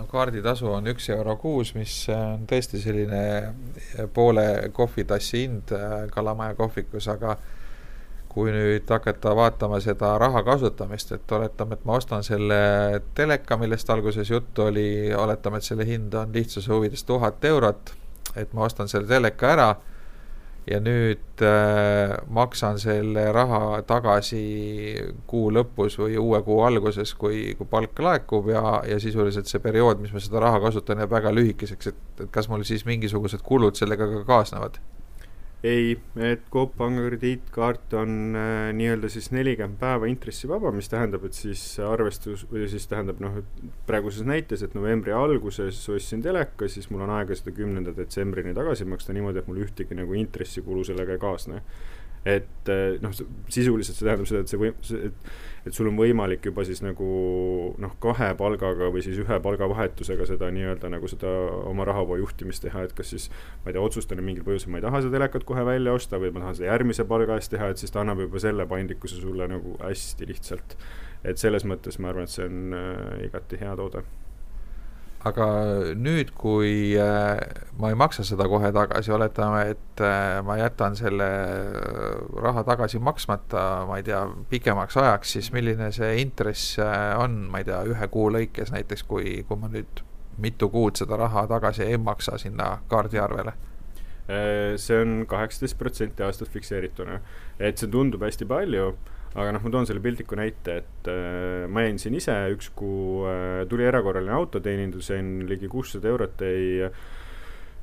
no 0.00 0.06
kaarditasu 0.08 0.68
on 0.72 0.88
üks 0.92 1.08
euro 1.12 1.36
kuus, 1.40 1.74
mis 1.76 1.94
on 2.14 2.46
tõesti 2.48 2.80
selline 2.80 3.22
poole 4.14 4.44
kohvitassi 4.76 5.42
hind 5.44 5.72
äh, 5.76 6.06
Kalamaja 6.12 6.56
kohvikus, 6.58 7.08
aga 7.12 7.36
kui 8.30 8.52
nüüd 8.54 8.86
hakata 8.90 9.32
vaatama 9.34 9.80
seda 9.82 10.12
raha 10.22 10.44
kasutamist, 10.46 11.10
et 11.16 11.32
oletame, 11.34 11.74
et 11.74 11.86
ma 11.88 11.96
ostan 11.98 12.22
selle 12.26 12.60
teleka, 13.18 13.58
millest 13.58 13.90
alguses 13.90 14.30
juttu 14.30 14.68
oli, 14.68 15.10
oletame, 15.18 15.58
et 15.58 15.66
selle 15.66 15.86
hind 15.88 16.14
on 16.14 16.30
lihtsuse 16.34 16.70
huvides 16.70 17.02
tuhat 17.08 17.44
eurot, 17.50 17.94
et 18.38 18.52
ma 18.54 18.68
ostan 18.68 18.90
selle 18.90 19.10
teleka 19.10 19.50
ära 19.56 19.70
ja 20.70 20.78
nüüd 20.84 21.42
äh, 21.42 22.12
maksan 22.30 22.78
selle 22.78 23.24
raha 23.34 23.80
tagasi 23.88 24.42
kuu 25.26 25.48
lõpus 25.56 25.96
või 25.98 26.18
uue 26.20 26.42
kuu 26.46 26.60
alguses, 26.68 27.16
kui, 27.18 27.56
kui 27.58 27.66
palk 27.66 27.98
laekub 27.98 28.52
ja, 28.52 28.62
ja 28.86 29.00
sisuliselt 29.02 29.50
see 29.50 29.62
periood, 29.64 29.98
mis 30.04 30.14
ma 30.14 30.22
seda 30.22 30.44
raha 30.46 30.62
kasutan, 30.68 31.02
jääb 31.02 31.18
väga 31.18 31.34
lühikeseks, 31.34 31.90
et, 31.90 32.00
et 32.20 32.30
kas 32.30 32.50
mul 32.52 32.62
siis 32.68 32.86
mingisugused 32.86 33.42
kulud 33.42 33.80
sellega 33.80 34.06
ka 34.12 34.24
kaasnevad 34.28 34.78
ei, 35.64 35.98
et 36.16 36.46
Coop 36.52 36.72
Panga 36.78 37.02
krediitkaart 37.04 37.94
on 38.00 38.36
äh, 38.38 38.70
nii-öelda 38.76 39.10
siis 39.12 39.28
nelikümmend 39.34 39.76
päeva 39.80 40.08
intressivaba, 40.08 40.72
mis 40.72 40.88
tähendab, 40.88 41.26
et 41.28 41.36
siis 41.36 41.62
arvestus 41.84 42.46
või 42.48 42.64
siis 42.72 42.88
tähendab 42.88 43.20
noh, 43.20 43.40
praeguses 43.88 44.24
näites, 44.28 44.64
et 44.64 44.76
novembri 44.78 45.12
alguses 45.12 45.82
ostsin 45.92 46.24
teleka, 46.24 46.68
siis 46.68 46.88
mul 46.90 47.04
on 47.04 47.12
aega 47.18 47.36
seda 47.36 47.52
kümnenda 47.56 47.92
detsembrini 47.96 48.56
tagasi 48.56 48.88
maksta 48.88 49.16
niimoodi, 49.16 49.42
et 49.42 49.50
mul 49.50 49.60
ühtegi 49.66 49.98
nagu 49.98 50.16
intressikulu 50.16 50.86
sellega 50.88 51.16
ei 51.16 51.22
kaasne. 51.22 51.62
Et 52.28 52.72
noh, 53.00 53.14
sisuliselt 53.48 53.96
see 53.96 54.06
tähendab 54.06 54.28
seda, 54.28 54.44
et 54.44 54.52
see 54.52 54.60
või-, 54.60 54.74
et 55.00 55.30
et 55.66 55.76
sul 55.76 55.90
on 55.90 55.98
võimalik 55.98 56.46
juba 56.48 56.64
siis 56.64 56.80
nagu 56.84 57.06
noh, 57.80 57.92
kahe 58.00 58.30
palgaga 58.38 58.88
või 58.92 59.02
siis 59.04 59.18
ühe 59.20 59.38
palgavahetusega 59.44 60.28
seda 60.28 60.48
nii-öelda 60.54 60.88
nagu 60.92 61.10
seda 61.10 61.30
oma 61.68 61.84
rahavoo 61.88 62.16
juhtimist 62.22 62.64
teha, 62.64 62.86
et 62.86 62.94
kas 62.96 63.12
siis 63.12 63.28
ma 63.64 63.70
ei 63.70 63.76
tea, 63.76 63.84
otsustan 63.84 64.22
mingil 64.24 64.46
põhjusel, 64.46 64.72
ma 64.72 64.80
ei 64.80 64.86
taha 64.86 65.02
seda 65.04 65.18
telekat 65.18 65.44
kohe 65.48 65.64
välja 65.68 65.92
osta 65.96 66.20
või 66.22 66.32
ma 66.32 66.44
tahan 66.46 66.56
seda 66.60 66.70
järgmise 66.72 67.04
palga 67.10 67.36
eest 67.36 67.52
teha, 67.52 67.70
et 67.72 67.82
siis 67.82 67.92
ta 67.92 68.00
annab 68.04 68.24
juba 68.24 68.40
selle 68.42 68.66
paindlikkuse 68.70 69.20
sulle 69.20 69.48
nagu 69.50 69.76
hästi 69.82 70.30
lihtsalt. 70.32 70.76
et 71.24 71.36
selles 71.36 71.66
mõttes 71.68 72.00
ma 72.00 72.08
arvan, 72.08 72.24
et 72.24 72.32
see 72.32 72.48
on 72.48 72.72
äh, 72.72 73.26
igati 73.26 73.60
hea 73.60 73.76
toode 73.76 74.00
aga 75.28 75.46
nüüd, 76.00 76.32
kui 76.38 76.94
äh, 76.96 77.40
ma 77.80 77.90
ei 77.92 77.96
maksa 77.98 78.24
seda 78.24 78.46
kohe 78.48 78.70
tagasi, 78.72 79.12
oletame, 79.12 79.64
et 79.74 80.02
äh, 80.04 80.38
ma 80.46 80.56
jätan 80.56 80.96
selle 80.96 81.28
äh, 81.28 82.22
raha 82.40 82.64
tagasi 82.68 83.00
maksmata, 83.04 83.64
ma 83.88 83.98
ei 84.00 84.06
tea, 84.06 84.22
pikemaks 84.52 84.96
ajaks, 85.00 85.34
siis 85.36 85.50
milline 85.52 85.90
see 85.92 86.14
intress 86.22 86.78
on, 87.20 87.42
ma 87.52 87.60
ei 87.60 87.68
tea, 87.68 87.82
ühe 87.92 88.10
kuu 88.12 88.30
lõikes 88.32 88.72
näiteks, 88.72 89.04
kui, 89.10 89.40
kui 89.48 89.60
ma 89.60 89.68
nüüd 89.72 90.04
mitu 90.40 90.70
kuud 90.72 90.96
seda 90.96 91.18
raha 91.20 91.44
tagasi 91.50 91.84
ei 91.84 92.00
maksa 92.00 92.38
sinna 92.40 92.78
kaardiarvele? 92.88 93.56
see 94.78 94.94
on 94.94 95.24
kaheksateist 95.26 95.74
protsenti 95.74 96.22
aastas 96.22 96.52
fikseerituna, 96.54 97.16
et 97.58 97.80
see 97.82 97.90
tundub 97.90 98.22
hästi 98.22 98.46
palju 98.46 98.92
aga 99.34 99.54
noh, 99.54 99.62
ma 99.62 99.70
toon 99.70 99.86
selle 99.86 100.02
piltliku 100.02 100.38
näite, 100.38 100.80
et 100.82 101.10
äh, 101.10 101.68
ma 101.70 101.86
jäin 101.86 102.00
siin 102.02 102.16
ise 102.18 102.34
üks 102.54 102.72
kuu 102.76 103.24
äh,, 103.30 103.62
tuli 103.70 103.86
erakorraline 103.86 104.34
autoteenindus, 104.34 105.12
jäin 105.14 105.48
ligi 105.50 105.70
kuussada 105.70 106.10
eurot 106.10 106.46
jäi 106.46 106.90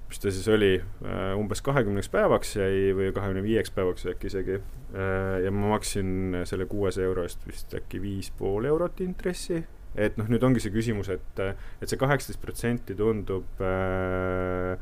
mis 0.08 0.20
ta 0.24 0.32
siis 0.32 0.48
oli 0.52 0.74
äh,, 0.80 1.32
umbes 1.40 1.62
kahekümneks 1.66 2.10
päevaks 2.12 2.56
jäi 2.60 2.92
või 2.96 3.12
kahekümne 3.16 3.44
viieks 3.44 3.72
päevaks 3.76 4.08
äkki 4.14 4.32
isegi 4.32 4.60
äh,. 4.60 5.40
ja 5.44 5.52
ma 5.52 5.74
maksin 5.76 6.44
selle 6.48 6.68
kuuesaja 6.70 7.10
euro 7.10 7.26
eest 7.28 7.44
vist 7.48 7.76
äkki 7.76 8.02
viis 8.04 8.32
pool 8.40 8.68
eurot 8.70 9.02
intressi. 9.04 9.64
et 9.96 10.20
noh, 10.20 10.30
nüüd 10.32 10.44
ongi 10.44 10.64
see 10.64 10.72
küsimus, 10.72 11.10
et, 11.12 11.42
et 11.82 11.90
see 11.90 12.00
kaheksateist 12.00 12.42
protsenti 12.44 12.96
tundub 12.96 13.64
äh, 13.64 14.76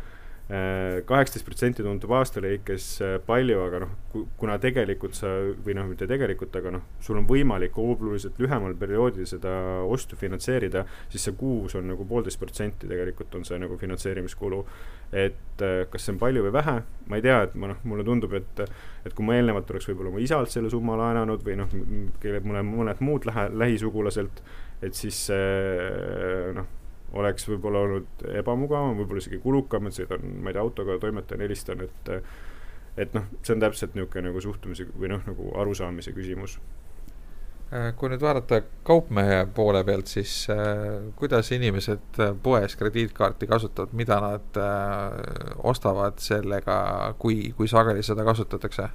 kaheksateist 0.45 1.45
protsenti 1.47 1.81
tundub 1.81 2.11
aasta 2.13 2.41
lõikes 2.43 2.89
äh, 3.01 3.15
palju, 3.25 3.57
aga 3.65 3.79
noh, 3.81 3.93
kuna 4.37 4.59
tegelikult 4.61 5.17
sa, 5.17 5.31
või 5.65 5.73
noh, 5.73 5.87
mitte 5.89 6.05
tegelikult, 6.09 6.53
aga 6.59 6.75
noh, 6.75 6.83
sul 7.01 7.17
on 7.17 7.25
võimalik 7.25 7.77
oluliselt 7.81 8.37
lühemal 8.41 8.75
perioodil 8.77 9.25
seda 9.29 9.55
ostu 9.89 10.19
finantseerida, 10.19 10.85
siis 11.09 11.25
see 11.25 11.33
kuus 11.39 11.73
on 11.79 11.89
nagu 11.89 12.05
poolteist 12.05 12.37
protsenti 12.41 12.85
tegelikult 12.91 13.33
on 13.39 13.47
see 13.47 13.57
nagu 13.61 13.79
finantseerimiskulu. 13.81 14.61
et 15.15 15.65
äh, 15.65 15.87
kas 15.89 16.05
see 16.05 16.13
on 16.13 16.21
palju 16.21 16.45
või 16.45 16.53
vähe, 16.53 16.77
ma 17.09 17.17
ei 17.17 17.25
tea, 17.25 17.41
et 17.47 17.57
ma 17.57 17.73
noh, 17.73 17.81
mulle 17.89 18.05
tundub, 18.05 18.37
et 18.37 18.65
et 19.05 19.13
kui 19.13 19.25
ma 19.25 19.35
eelnevalt 19.37 19.69
oleks 19.69 19.89
võib-olla 19.89 20.13
oma 20.13 20.21
isalt 20.21 20.53
selle 20.53 20.69
summa 20.69 20.97
laenanud 20.97 21.41
või 21.45 21.57
noh, 21.57 21.73
kelle, 22.21 22.45
mõne, 22.45 22.61
mõned 22.69 23.01
muud 23.05 23.25
lähe, 23.29 23.49
lähisugulaselt, 23.53 24.41
et 24.85 24.97
siis 24.97 25.25
noh 26.53 26.73
oleks 27.13 27.47
võib-olla 27.49 27.83
olnud 27.85 28.25
ebamugavam, 28.41 28.97
võib-olla 28.99 29.23
isegi 29.23 29.39
kulukam, 29.43 29.87
et 29.87 29.97
sõidan, 29.97 30.25
ma 30.41 30.51
ei 30.51 30.57
tea, 30.57 30.63
autoga, 30.63 30.97
toimetan, 31.01 31.43
helistan, 31.45 31.85
et 31.85 32.13
et 32.97 33.13
noh, 33.15 33.27
see 33.43 33.55
on 33.55 33.59
täpselt 33.59 33.95
niisugune 33.95 34.29
nagu 34.29 34.41
suhtumise 34.41 34.87
või 34.95 35.11
noh, 35.11 35.23
nagu 35.27 35.49
arusaamise 35.59 36.13
küsimus 36.15 36.53
äh, 37.73 37.89
kui 37.99 38.07
nüüd 38.11 38.23
vaadata 38.23 38.61
kaupmehe 38.87 39.41
poole 39.55 39.83
pealt, 39.83 40.07
siis 40.07 40.45
äh, 40.53 41.09
kuidas 41.19 41.51
inimesed 41.51 42.21
poes 42.43 42.77
krediitkaarti 42.79 43.49
kasutavad, 43.51 43.91
mida 43.91 44.21
nad 44.23 44.61
äh, 44.61 45.57
ostavad 45.67 46.23
sellega, 46.23 46.77
kui, 47.19 47.51
kui 47.57 47.67
sageli 47.67 48.03
seda 48.03 48.23
kasutatakse? 48.27 48.89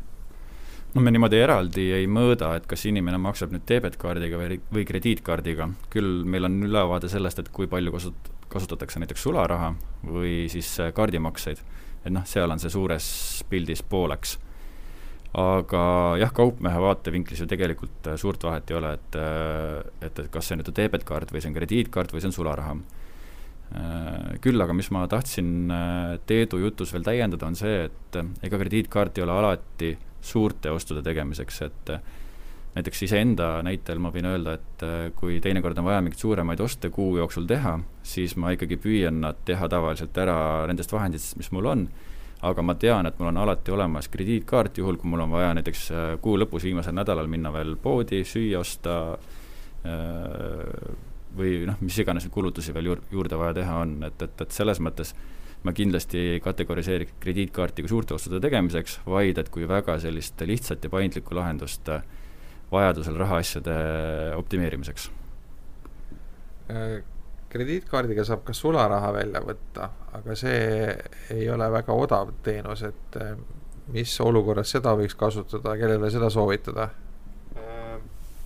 No 0.94 1.04
me 1.04 1.12
niimoodi 1.14 1.38
eraldi 1.38 1.86
ei 1.94 2.08
mõõda, 2.10 2.54
et 2.58 2.66
kas 2.70 2.84
inimene 2.90 3.18
maksab 3.22 3.52
nüüd 3.54 3.66
debetkaardiga 3.68 4.40
või, 4.40 4.58
või 4.74 4.86
krediitkaardiga, 4.88 5.68
küll 5.92 6.24
meil 6.26 6.48
on 6.48 6.58
ülevaade 6.66 7.10
sellest, 7.12 7.42
et 7.42 7.50
kui 7.54 7.70
palju 7.70 7.94
kasut-, 7.94 8.30
kasutatakse 8.50 9.02
näiteks 9.02 9.26
sularaha 9.28 9.74
või 10.06 10.48
siis 10.52 10.72
äh, 10.82 10.92
kaardimakseid. 10.96 11.62
et 12.04 12.12
noh, 12.12 12.24
seal 12.26 12.50
on 12.50 12.58
see 12.58 12.72
suures 12.72 13.06
pildis 13.50 13.82
pooleks. 13.82 14.38
aga 15.38 15.82
jah, 16.18 16.32
kaupmehe 16.34 16.80
vaatevinklis 16.82 17.40
ju 17.40 17.46
tegelikult 17.46 18.08
äh, 18.10 18.16
suurt 18.18 18.42
vahet 18.42 18.70
ei 18.70 18.76
ole, 18.76 18.94
et 18.94 19.20
äh, 19.20 20.06
et, 20.06 20.18
et 20.18 20.30
kas 20.30 20.48
see 20.48 20.58
nüüd 20.58 20.72
on 20.72 20.80
debetkaart 20.82 21.30
või 21.30 21.42
see 21.42 21.52
on 21.52 21.60
krediitkaart 21.60 22.12
või 22.12 22.20
see 22.20 22.32
on 22.32 22.40
sularaha 22.40 22.80
küll 24.42 24.58
aga 24.58 24.74
mis 24.74 24.88
ma 24.90 25.04
tahtsin 25.06 25.70
Teedu 26.26 26.58
jutus 26.58 26.90
veel 26.90 27.04
täiendada, 27.06 27.46
on 27.46 27.54
see, 27.54 27.84
et 27.84 28.16
ega 28.42 28.58
krediitkaart 28.58 29.20
ei 29.20 29.22
ole 29.22 29.36
alati 29.38 29.90
suurte 30.26 30.70
ostude 30.70 31.02
tegemiseks, 31.02 31.62
et 31.66 31.92
äh, 31.94 32.02
näiteks 32.74 33.02
iseenda 33.02 33.48
näitel 33.66 33.98
ma 34.02 34.12
võin 34.14 34.28
öelda, 34.30 34.54
et 34.58 34.84
äh, 34.86 35.08
kui 35.16 35.40
teinekord 35.42 35.78
on 35.80 35.88
vaja 35.88 36.02
mingeid 36.04 36.22
suuremaid 36.22 36.60
oste 36.62 36.90
kuu 36.94 37.16
jooksul 37.18 37.48
teha, 37.50 37.78
siis 38.02 38.36
ma 38.36 38.54
ikkagi 38.54 38.78
püüan 38.80 39.20
nad 39.24 39.42
teha 39.48 39.68
tavaliselt 39.70 40.16
ära 40.22 40.38
nendest 40.70 40.92
vahenditest, 40.94 41.36
mis 41.40 41.50
mul 41.56 41.70
on, 41.72 41.88
aga 42.46 42.62
ma 42.64 42.76
tean, 42.80 43.08
et 43.08 43.18
mul 43.18 43.32
on 43.32 43.42
alati 43.42 43.74
olemas 43.74 44.08
krediitkaart, 44.12 44.78
juhul 44.80 45.00
kui 45.00 45.10
mul 45.10 45.26
on 45.26 45.34
vaja 45.34 45.52
näiteks 45.58 45.90
äh, 45.90 46.14
kuu 46.22 46.38
lõpus 46.40 46.68
viimasel 46.68 46.96
nädalal 46.96 47.30
minna 47.30 47.52
veel 47.54 47.76
poodi, 47.80 48.24
süüa 48.24 48.62
osta 48.62 49.02
või 49.80 51.62
noh, 51.64 51.78
mis 51.80 51.96
iganes 52.02 52.26
kulutusi 52.32 52.74
veel 52.76 52.90
juur-, 52.90 53.00
juurde 53.12 53.38
vaja 53.40 53.54
teha 53.62 53.76
on, 53.80 53.94
et, 54.04 54.22
et, 54.26 54.42
et 54.44 54.52
selles 54.52 54.80
mõttes 54.84 55.14
ma 55.64 55.72
kindlasti 55.76 56.18
ei 56.34 56.40
kategoriseeri 56.40 57.08
krediitkaarti 57.20 57.84
ka 57.84 57.90
suurte 57.92 58.14
ostude 58.16 58.40
tegemiseks, 58.40 59.00
vaid 59.06 59.38
et 59.38 59.50
kui 59.52 59.68
väga 59.68 59.98
sellist 60.00 60.40
lihtsat 60.40 60.84
ja 60.84 60.90
paindlikku 60.92 61.36
lahendust 61.36 61.88
äh, 61.92 62.02
vajadusel 62.72 63.18
rahaasjade 63.20 63.76
optimeerimiseks. 64.38 65.10
Äh, 66.70 67.02
krediitkaardiga 67.50 68.24
saab 68.24 68.44
ka 68.46 68.54
sularaha 68.56 69.12
välja 69.12 69.42
võtta, 69.44 69.90
aga 70.16 70.36
see 70.38 70.60
ei 71.34 71.48
ole 71.50 71.68
väga 71.72 71.96
odav 71.98 72.32
teenus, 72.46 72.84
et 72.86 73.20
äh, 73.20 73.34
mis 73.92 74.16
olukorras 74.22 74.72
seda 74.76 74.94
võiks 74.96 75.18
kasutada, 75.18 75.76
kellele 75.80 76.10
seda 76.12 76.30
soovitada? 76.30 76.88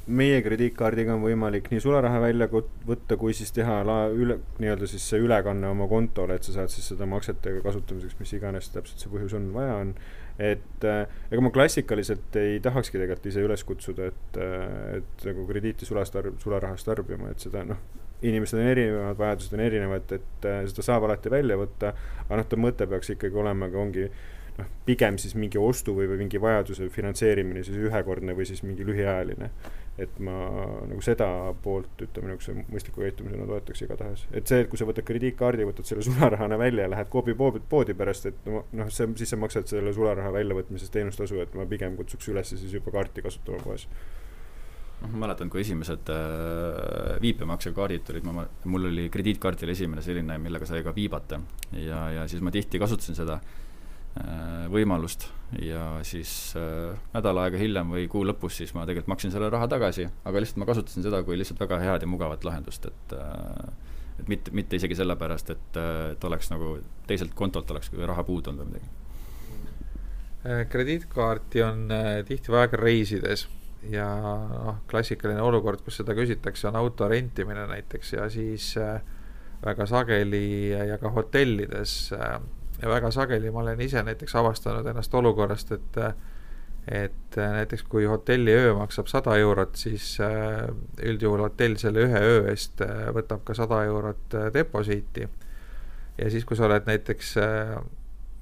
Meie 0.06 0.40
krediitkaardiga 0.44 1.14
on 1.14 1.22
võimalik 1.24 1.70
nii 1.72 1.80
sularaha 1.80 2.18
välja 2.20 2.48
võtta, 2.50 3.16
kui 3.20 3.32
siis 3.36 3.52
teha 3.56 3.78
la-, 3.86 4.10
üle, 4.12 4.36
nii-öelda 4.60 4.88
siis 4.90 5.06
see 5.08 5.22
ülekanne 5.24 5.70
oma 5.70 5.88
kontole, 5.88 6.36
et 6.36 6.44
sa 6.44 6.58
saad 6.58 6.72
siis 6.72 6.90
seda 6.92 7.08
maksetega 7.08 7.62
kasutamiseks, 7.64 8.18
mis 8.20 8.34
iganes 8.36 8.68
täpselt 8.74 9.00
see 9.00 9.12
põhjus 9.12 9.36
on, 9.38 9.48
vaja 9.54 9.78
on. 9.80 9.94
et 10.34 10.84
äh, 10.90 11.04
ega 11.30 11.44
ma 11.46 11.52
klassikaliselt 11.54 12.36
ei 12.40 12.60
tahakski 12.60 12.98
tegelikult 12.98 13.30
ise 13.30 13.44
üles 13.46 13.64
kutsuda, 13.64 14.10
et 14.12 14.38
äh,, 14.42 15.00
et 15.00 15.26
nagu 15.30 15.46
krediiti 15.48 15.88
sulast 15.88 16.16
tarb-, 16.16 16.36
sularahast 16.42 16.90
tarbima, 16.90 17.30
et 17.32 17.44
seda 17.46 17.64
noh, 17.68 17.80
inimesed 18.24 18.58
on 18.58 18.68
erinevad, 18.68 19.18
vajadused 19.18 19.56
on 19.56 19.64
erinevad, 19.64 20.16
et 20.18 20.48
äh, 20.50 20.62
seda 20.68 20.84
saab 20.84 21.08
alati 21.08 21.32
välja 21.32 21.56
võtta, 21.60 21.94
aga 22.26 22.40
noh, 22.40 22.48
ta 22.50 22.60
mõte 22.60 22.88
peaks 22.90 23.14
ikkagi 23.16 23.40
olema, 23.40 23.70
aga 23.70 23.80
ongi 23.80 24.08
noh, 24.58 24.68
pigem 24.84 25.16
siis 25.22 25.32
mingi 25.38 25.60
ostu 25.60 25.96
või, 25.96 26.10
või 26.10 26.26
mingi 26.26 26.42
vajaduse 26.42 26.90
finantseerimine 26.92 27.64
siis 27.64 27.80
ühekordne 27.88 28.36
või 28.36 28.46
siis 28.50 28.60
mingi 28.66 28.84
lühiajaline 28.86 29.48
et 29.98 30.16
ma 30.26 30.34
nagu 30.88 30.98
seda 31.04 31.26
poolt, 31.62 31.92
ütleme, 32.02 32.32
niisuguse 32.32 32.64
mõistliku 32.72 33.04
käitumisena 33.04 33.46
toetaks 33.46 33.84
igatahes. 33.86 34.24
et 34.34 34.50
see, 34.50 34.64
et 34.64 34.70
kui 34.70 34.80
sa 34.80 34.88
võtad 34.88 35.06
krediitkaardi, 35.06 35.66
võtad 35.68 35.86
selle 35.86 36.02
sularahana 36.06 36.58
välja 36.58 36.88
ja 36.88 36.90
lähed 36.90 37.10
Coopi 37.12 37.36
poodi, 37.38 37.94
pärast, 37.94 38.26
et 38.32 38.50
noh, 38.50 38.90
see, 38.90 39.06
siis 39.20 39.30
sa 39.30 39.38
maksad 39.38 39.70
selle 39.70 39.94
sularaha 39.94 40.34
väljavõtmisest 40.34 40.94
teenustasu, 40.94 41.38
et 41.44 41.54
ma 41.54 41.66
pigem 41.70 41.94
kutsuks 42.00 42.32
üles 42.32 42.50
siis 42.50 42.74
juba 42.74 42.94
kaarti 42.94 43.22
kasutama 43.22 43.62
poes. 43.62 43.86
Noh, 45.04 45.12
ma 45.12 45.26
mäletan, 45.26 45.50
kui 45.52 45.62
esimesed 45.62 46.10
äh, 46.10 47.14
viipemaksekaardid 47.22 48.06
tulid, 48.08 48.26
ma, 48.26 48.48
mul 48.70 48.90
oli 48.90 49.06
krediitkaartil 49.14 49.70
esimene 49.74 50.02
selline, 50.02 50.38
millega 50.42 50.66
sai 50.66 50.82
ka 50.86 50.94
viibata. 50.96 51.38
Ja, 51.78 52.08
ja 52.18 52.26
siis 52.30 52.42
ma 52.42 52.50
tihti 52.54 52.82
kasutasin 52.82 53.18
seda 53.18 53.38
võimalust 54.70 55.26
ja 55.62 55.98
siis 56.06 56.54
äh, 56.58 56.96
nädal 57.14 57.38
aega 57.42 57.58
hiljem 57.58 57.92
või 57.94 58.06
kuu 58.10 58.24
lõpus 58.26 58.58
siis 58.60 58.74
ma 58.74 58.86
tegelikult 58.86 59.12
maksin 59.14 59.32
selle 59.34 59.50
raha 59.52 59.68
tagasi, 59.70 60.06
aga 60.24 60.42
lihtsalt 60.42 60.60
ma 60.62 60.68
kasutasin 60.68 61.06
seda 61.06 61.22
kui 61.26 61.38
lihtsalt 61.38 61.60
väga 61.60 61.80
head 61.82 62.06
ja 62.06 62.10
mugavat 62.10 62.46
lahendust, 62.46 62.86
et 62.90 63.16
äh, 63.18 63.72
et 64.20 64.28
mitte, 64.30 64.52
mitte 64.54 64.78
isegi 64.78 64.96
sellepärast, 64.98 65.50
et, 65.54 65.80
äh, 65.80 66.12
et 66.14 66.24
oleks 66.24 66.50
nagu 66.52 66.76
teiselt 67.08 67.34
kontolt 67.38 67.70
oleks 67.74 67.90
raha 67.94 68.24
puudu 68.26 68.52
olnud 68.52 68.64
või 68.64 68.74
midagi. 68.74 68.92
Äh, 70.44 70.64
krediitkaarti 70.70 71.62
on 71.66 71.84
äh, 71.94 72.22
tihti 72.28 72.54
vaja 72.54 72.70
ka 72.72 72.80
reisides 72.80 73.48
ja 73.90 74.08
noh, 74.50 74.80
klassikaline 74.90 75.42
olukord, 75.44 75.82
kus 75.84 76.00
seda 76.00 76.16
küsitakse, 76.16 76.68
on 76.70 76.78
auto 76.80 77.08
rentimine 77.10 77.66
näiteks 77.70 78.14
ja 78.16 78.28
siis 78.32 78.74
äh, 78.80 79.00
väga 79.64 79.86
sageli 79.88 80.70
ja 80.70 80.98
ka 81.00 81.10
hotellides 81.14 82.12
äh, 82.16 82.38
ja 82.82 82.88
väga 82.88 83.10
sageli 83.10 83.50
ma 83.50 83.62
olen 83.62 83.80
ise 83.80 84.02
näiteks 84.02 84.34
avastanud 84.36 84.86
ennast 84.86 85.14
olukorrast, 85.14 85.72
et 85.72 86.00
et 86.88 87.36
näiteks 87.36 87.82
kui 87.88 88.04
hotelliöö 88.04 88.74
maksab 88.74 89.06
sada 89.08 89.36
eurot, 89.40 89.76
siis 89.76 90.18
äh, 90.20 90.68
üldjuhul 91.02 91.40
hotell 91.46 91.78
selle 91.80 92.04
ühe 92.04 92.20
öö 92.20 92.42
eest 92.52 92.82
äh, 92.84 93.06
võtab 93.16 93.40
ka 93.44 93.56
sada 93.56 93.84
eurot 93.88 94.36
äh, 94.36 94.50
deposiiti. 94.52 95.28
ja 96.18 96.30
siis, 96.30 96.44
kui 96.44 96.56
sa 96.56 96.66
oled 96.68 96.84
näiteks 96.86 97.34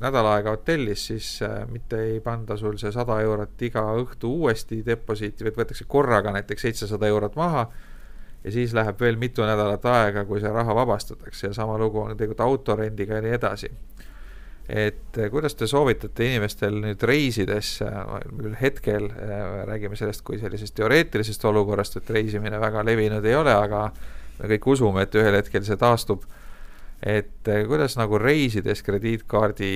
nädal 0.03 0.27
aega 0.27 0.51
hotellis, 0.57 1.07
siis 1.07 1.29
mitte 1.71 2.01
ei 2.03 2.19
panda 2.21 2.57
sul 2.57 2.75
see 2.77 2.91
sada 2.93 3.21
eurot 3.23 3.63
iga 3.63 3.85
õhtu 3.97 4.29
uuesti 4.43 4.83
deposiiti, 4.87 5.45
vaid 5.47 5.57
võetakse 5.57 5.87
korraga 5.89 6.35
näiteks 6.35 6.67
seitsesada 6.67 7.07
eurot 7.07 7.39
maha 7.39 7.69
ja 8.45 8.53
siis 8.53 8.75
läheb 8.75 9.01
veel 9.01 9.17
mitu 9.17 9.47
nädalat 9.47 9.87
aega, 9.87 10.25
kui 10.25 10.41
see 10.43 10.53
raha 10.53 10.75
vabastatakse 10.75 11.47
ja 11.47 11.55
sama 11.55 11.79
lugu 11.79 12.03
on 12.03 12.17
tegelikult 12.17 12.41
autorendiga 12.41 13.15
ja 13.15 13.25
nii 13.25 13.37
edasi. 13.39 13.71
Et 14.69 15.19
äh, 15.19 15.31
kuidas 15.31 15.57
te 15.59 15.67
soovitate 15.71 16.29
inimestel 16.31 16.79
nüüd 16.85 17.03
reisides, 17.09 17.75
küll 18.39 18.57
hetkel 18.61 19.09
räägime 19.69 19.99
sellest 19.99 20.25
kui 20.27 20.39
sellisest 20.41 20.77
teoreetilisest 20.79 21.45
olukorrast, 21.51 21.99
et 21.99 22.11
reisimine 22.11 22.61
väga 22.63 22.85
levinud 22.87 23.25
ei 23.27 23.39
ole, 23.39 23.55
aga 23.55 23.89
me 24.39 24.51
kõik 24.55 24.71
usume, 24.75 25.05
et 25.07 25.19
ühel 25.19 25.37
hetkel 25.39 25.65
see 25.67 25.79
taastub. 25.81 26.25
Et 27.03 27.49
eh, 27.51 27.65
kuidas 27.67 27.97
nagu 27.99 28.19
reisides 28.21 28.85
krediitkaardi 28.87 29.73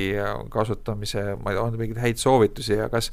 kasutamise, 0.52 1.33
ma 1.40 1.50
ei 1.50 1.59
tea, 1.59 1.64
on 1.64 1.78
mingeid 1.81 2.02
häid 2.05 2.23
soovitusi 2.23 2.78
ja 2.78 2.87
kas, 2.93 3.11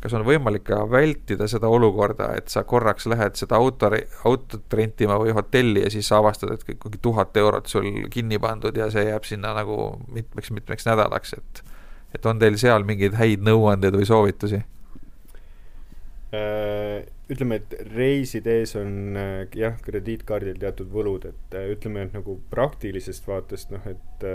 kas 0.00 0.14
on 0.16 0.24
võimalik 0.24 0.64
ka 0.68 0.80
vältida 0.90 1.48
seda 1.50 1.68
olukorda, 1.68 2.30
et 2.40 2.48
sa 2.48 2.62
korraks 2.64 3.06
lähed 3.10 3.36
seda 3.36 3.58
auto, 3.60 3.90
autot 4.24 4.76
rentima 4.76 5.18
või 5.20 5.34
hotelli 5.36 5.84
ja 5.84 5.90
siis 5.92 6.08
avastad, 6.16 6.54
et 6.54 6.64
ikkagi 6.76 7.00
tuhat 7.02 7.36
eurot 7.36 7.68
sul 7.68 8.08
kinni 8.10 8.40
pandud 8.40 8.76
ja 8.76 8.90
see 8.90 9.06
jääb 9.10 9.28
sinna 9.28 9.52
nagu 9.56 9.92
mitmeks-mitmeks 10.08 10.88
nädalaks, 10.88 11.36
et 11.38 11.64
et 12.14 12.26
on 12.26 12.40
teil 12.42 12.56
seal 12.58 12.82
mingeid 12.82 13.14
häid 13.14 13.44
nõuandeid 13.46 13.94
või 13.94 14.06
soovitusi? 14.08 14.64
Äh, 16.34 17.06
ütleme, 17.30 17.58
et 17.58 17.72
reisides 17.90 18.76
on 18.78 19.16
äh, 19.18 19.46
jah, 19.58 19.74
krediitkaardil 19.82 20.60
teatud 20.62 20.90
võlud, 20.92 21.26
et 21.26 21.56
äh, 21.58 21.70
ütleme, 21.74 22.04
et 22.06 22.14
nagu 22.14 22.36
praktilisest 22.52 23.26
vaatest 23.26 23.74
noh, 23.74 23.86
et 23.90 24.26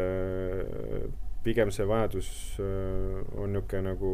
pigem 1.46 1.72
see 1.74 1.88
vajadus 1.88 2.28
on 2.60 3.54
niisugune 3.54 3.86
nagu, 3.92 4.12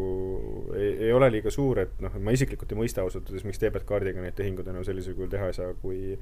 ei, 0.75 1.11
ole 1.15 1.31
liiga 1.31 1.53
suur, 1.53 1.83
et 1.85 1.99
noh, 2.03 2.13
ma 2.19 2.35
isiklikult 2.35 2.75
ei 2.75 2.79
mõista 2.83 3.05
ausalt 3.05 3.29
öeldes, 3.29 3.47
miks 3.47 3.61
debetkaardiga 3.63 4.23
neid 4.23 4.37
tehinguid 4.37 4.69
enam 4.71 4.85
sellisel 4.87 5.17
kujul 5.17 5.31
teha 5.31 5.49
ei 5.51 5.57
saa, 5.57 5.73
kui 5.81 6.15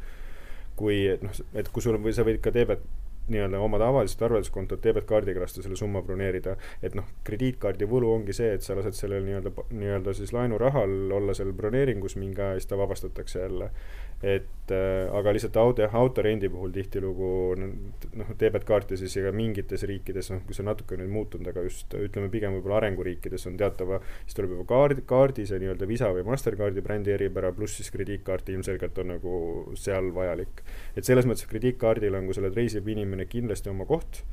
kui 0.79 1.03
noh, 1.21 1.35
et 1.59 1.69
kui 1.73 1.83
sul 1.83 1.97
või 1.99 2.15
sa 2.15 2.23
võid 2.27 2.39
ka 2.43 2.53
debet 2.55 2.85
nii-öelda 3.29 3.59
oma 3.61 3.77
tavalist 3.77 4.21
arvelduskontot 4.25 4.81
debetkaardiga 4.83 5.43
lasta 5.43 5.61
selle 5.61 5.77
summa 5.77 6.01
broneerida, 6.05 6.55
et 6.81 6.95
noh, 6.97 7.07
krediitkaardi 7.27 7.87
võlu 7.89 8.09
ongi 8.15 8.33
see, 8.33 8.53
et 8.55 8.65
sa 8.65 8.77
lased 8.77 8.97
sellel 8.97 9.25
nii-öelda, 9.27 9.53
nii-öelda 9.69 10.15
siis 10.17 10.33
laenurahal 10.33 11.13
olla 11.15 11.35
seal 11.37 11.53
broneeringus 11.53 12.17
mingi 12.19 12.41
aja 12.41 12.57
ja 12.57 12.61
siis 12.61 12.71
ta 12.71 12.79
vabastatakse 12.79 13.43
jälle 13.43 13.69
et 14.19 14.71
äh, 14.75 15.07
aga 15.15 15.31
lihtsalt 15.31 15.55
auto, 15.61 15.85
autorendi 15.95 16.49
puhul 16.51 16.73
tihtilugu 16.75 17.29
noh, 17.59 18.33
debetkaarte 18.39 18.97
siis 18.99 19.15
ja 19.15 19.31
mingites 19.35 19.85
riikides, 19.87 20.31
noh, 20.33 20.41
kus 20.47 20.59
on 20.59 20.67
natuke 20.67 20.97
nüüd 20.99 21.11
muutunud, 21.13 21.47
aga 21.47 21.63
just 21.63 21.95
ütleme 21.95 22.27
pigem 22.33 22.57
võib-olla 22.57 22.81
arenguriikides 22.81 23.47
on 23.47 23.55
teatava, 23.59 24.01
siis 24.25 24.35
tuleb 24.35 24.57
juba 24.57 24.67
kaard, 24.73 25.01
kaardi 25.07 25.47
see 25.47 25.61
nii-öelda 25.63 25.87
Visa 25.89 26.11
või 26.15 26.27
Mastercardi 26.27 26.83
brändi 26.83 27.15
eripära, 27.15 27.53
pluss 27.55 27.79
siis 27.79 27.93
krediitkaart 27.95 28.51
ilmselgelt 28.51 28.99
on 28.99 29.13
nagu 29.15 29.33
seal 29.79 30.11
vajalik. 30.15 30.63
et 30.99 31.07
selles 31.07 31.29
mõttes 31.29 31.47
krediitkaardil 31.47 32.19
on, 32.19 32.27
kui 32.27 32.35
sa 32.35 32.43
oled 32.43 32.59
reisiv 32.59 32.87
inimene, 32.91 33.29
kindlasti 33.31 33.71
oma 33.71 33.87
koht 33.87 34.23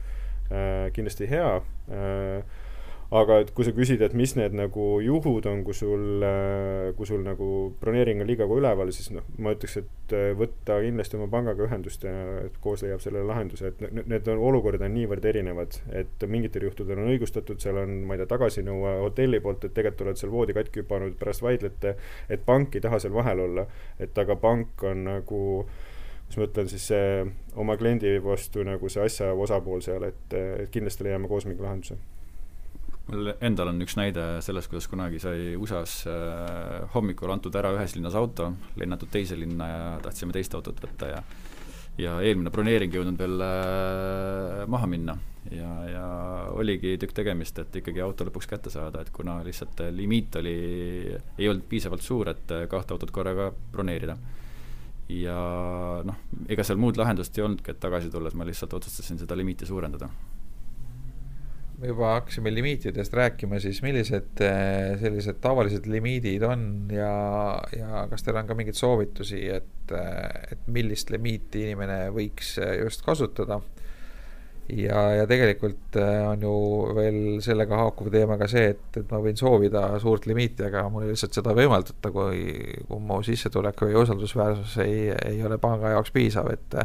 äh,, 0.51 0.91
kindlasti 0.97 1.31
hea 1.31 1.51
äh, 1.63 2.65
aga 3.15 3.39
et 3.45 3.53
kui 3.55 3.67
sa 3.67 3.71
küsid, 3.75 4.01
et 4.03 4.15
mis 4.19 4.33
need 4.35 4.55
nagu 4.59 4.85
juhud 5.05 5.47
on, 5.47 5.63
kui 5.67 5.77
sul, 5.79 6.25
äh, 6.27 6.91
kui 6.99 7.07
sul 7.07 7.23
nagu 7.23 7.49
broneering 7.81 8.23
on 8.23 8.27
liiga 8.27 8.49
üleval, 8.51 8.91
siis 8.95 9.13
noh, 9.15 9.27
ma 9.39 9.53
ütleks, 9.55 9.77
et 9.79 10.15
äh, 10.17 10.31
võtta 10.39 10.81
kindlasti 10.83 11.19
oma 11.19 11.29
pangaga 11.31 11.67
ühendust 11.69 12.03
ja 12.07 12.15
et 12.43 12.59
koos 12.63 12.83
leiab 12.83 13.03
sellele 13.05 13.29
lahenduse, 13.29 13.71
et 13.71 13.85
need 14.01 14.31
on, 14.33 14.43
olukorrad 14.51 14.83
on 14.83 14.95
niivõrd 14.97 15.29
erinevad, 15.31 15.79
et 15.95 16.27
mingitel 16.27 16.67
juhtudel 16.67 16.99
on 17.03 17.13
õigustatud, 17.13 17.63
seal 17.63 17.79
on, 17.85 17.95
ma 18.09 18.17
ei 18.17 18.23
tea, 18.25 18.31
tagasinõue 18.35 18.97
hotelli 19.05 19.41
poolt, 19.45 19.69
et 19.69 19.77
tegelikult 19.77 20.09
oled 20.09 20.23
seal 20.23 20.35
voodi 20.35 20.57
katki 20.57 20.83
hüpanud, 20.83 21.15
pärast 21.21 21.47
vaidlete, 21.47 21.95
et 22.29 22.43
pank 22.47 22.75
ei 22.75 22.83
taha 22.83 22.99
seal 23.03 23.15
vahel 23.15 23.45
olla, 23.47 23.69
et 24.03 24.19
aga 24.19 24.39
pank 24.41 24.83
on 24.91 25.07
nagu 25.07 25.43
kuidas 26.27 26.41
ma 26.41 26.47
ütlen 26.49 26.67
siis 26.67 26.89
see 26.91 27.11
oma 27.55 27.77
kliendi 27.79 28.17
vastu 28.19 28.67
nagu 28.67 28.91
see 28.91 29.07
asja 29.07 29.31
osapool 29.31 29.79
seal, 29.87 30.11
et, 30.11 30.35
et 30.35 30.75
kindlasti 30.75 31.07
leiame 31.07 31.31
koos 31.31 31.47
mingi 31.47 31.63
lahenduse 31.63 31.95
mul 33.11 33.31
endal 33.45 33.71
on 33.71 33.83
üks 33.85 33.97
näide 33.99 34.25
sellest, 34.45 34.71
kuidas 34.71 34.89
kunagi 34.91 35.21
sai 35.23 35.55
USA-s 35.59 36.07
äh, 36.11 36.87
hommikul 36.95 37.31
antud 37.33 37.55
ära 37.59 37.73
ühes 37.77 37.95
linnas 37.97 38.17
auto, 38.19 38.51
lennatud 38.81 39.11
teise 39.13 39.39
linna 39.39 39.69
ja 39.71 39.85
tahtsime 40.03 40.35
teist 40.35 40.55
autot 40.59 40.81
võtta 40.83 41.13
ja 41.15 41.23
ja 41.97 42.19
eelmine 42.21 42.51
broneering 42.53 42.93
jõudnud 42.93 43.17
veel 43.17 43.41
äh, 43.41 44.65
maha 44.69 44.89
minna 44.91 45.15
ja, 45.49 45.71
ja 45.89 46.07
oligi 46.53 46.97
tükk 47.01 47.15
tegemist, 47.17 47.59
et 47.63 47.79
ikkagi 47.81 48.03
auto 48.05 48.27
lõpuks 48.29 48.51
kätte 48.51 48.73
saada, 48.75 49.01
et 49.01 49.13
kuna 49.15 49.39
lihtsalt 49.47 49.81
limiit 49.95 50.37
oli, 50.43 50.57
ei 51.39 51.49
olnud 51.49 51.65
piisavalt 51.71 52.05
suur, 52.05 52.35
et 52.35 52.57
kahte 52.69 52.97
autot 52.97 53.15
korraga 53.15 53.53
broneerida. 53.73 54.19
ja 55.09 55.39
noh, 56.05 56.19
ega 56.51 56.67
seal 56.67 56.83
muud 56.83 56.99
lahendust 56.99 57.39
ei 57.39 57.47
olnudki, 57.47 57.71
et 57.73 57.81
tagasi 57.81 58.11
tulles 58.11 58.35
ma 58.35 58.45
lihtsalt 58.45 58.75
otsustasin 58.77 59.23
seda 59.23 59.39
limiiti 59.39 59.69
suurendada 59.69 60.11
juba 61.85 62.13
hakkasime 62.15 62.51
limiitidest 62.55 63.15
rääkima, 63.15 63.61
siis 63.61 63.83
millised 63.85 64.41
eh, 64.45 64.97
sellised 65.01 65.41
tavalised 65.45 65.87
limiidid 65.91 66.45
on 66.47 66.63
ja, 66.93 67.11
ja 67.77 68.05
kas 68.11 68.25
teil 68.25 68.39
on 68.41 68.49
ka 68.49 68.57
mingeid 68.57 68.79
soovitusi, 68.79 69.43
et, 69.59 69.93
eh, 69.93 70.53
et 70.57 70.69
millist 70.73 71.13
limiiti 71.13 71.67
inimene 71.67 72.07
võiks 72.17 72.57
eh, 72.63 72.79
just 72.85 73.05
kasutada? 73.07 73.61
ja, 74.73 75.03
ja 75.15 75.27
tegelikult 75.31 75.95
on 76.01 76.43
ju 76.43 76.55
veel 76.97 77.19
sellega 77.45 77.77
haakuv 77.85 78.09
teema 78.11 78.39
ka 78.41 78.49
see, 78.51 78.73
et, 78.73 78.87
et 78.99 79.13
ma 79.13 79.21
võin 79.23 79.37
soovida 79.39 79.85
suurt 80.03 80.27
limiiti, 80.27 80.65
aga 80.67 80.89
mul 80.91 81.07
lihtsalt 81.07 81.37
seda 81.39 81.53
ei 81.53 81.61
võimaldata, 81.61 82.11
kui, 82.11 82.41
kui 82.89 83.05
mu 83.05 83.21
sissetulek 83.23 83.85
või 83.85 84.01
usaldusväärsus 84.01 84.81
ei, 84.83 85.13
ei 85.29 85.45
ole 85.47 85.61
panga 85.63 85.95
jaoks 85.95 86.11
piisav, 86.17 86.51
et 86.57 86.81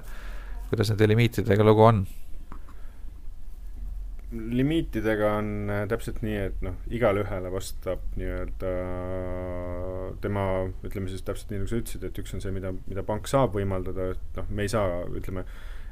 kuidas 0.70 0.94
nende 0.94 1.10
limiitidega 1.10 1.66
lugu 1.66 1.88
on 1.88 2.04
limiitidega 4.32 5.34
on 5.38 5.70
äh, 5.70 5.82
täpselt 5.92 6.22
nii, 6.24 6.38
et 6.48 6.62
noh, 6.64 6.78
igale 6.94 7.26
ühele 7.26 7.52
vastab 7.52 8.04
nii-öelda 8.20 8.72
tema, 10.24 10.46
ütleme 10.88 11.12
siis 11.12 11.26
täpselt 11.28 11.52
nii, 11.52 11.62
nagu 11.62 11.72
sa 11.72 11.82
ütlesid, 11.82 12.06
et 12.08 12.22
üks 12.22 12.36
on 12.38 12.44
see, 12.44 12.54
mida, 12.56 12.72
mida 12.88 13.04
pank 13.08 13.28
saab 13.32 13.58
võimaldada, 13.58 14.12
et 14.16 14.40
noh, 14.40 14.48
me 14.56 14.68
ei 14.68 14.72
saa, 14.72 15.02
ütleme, 15.20 15.44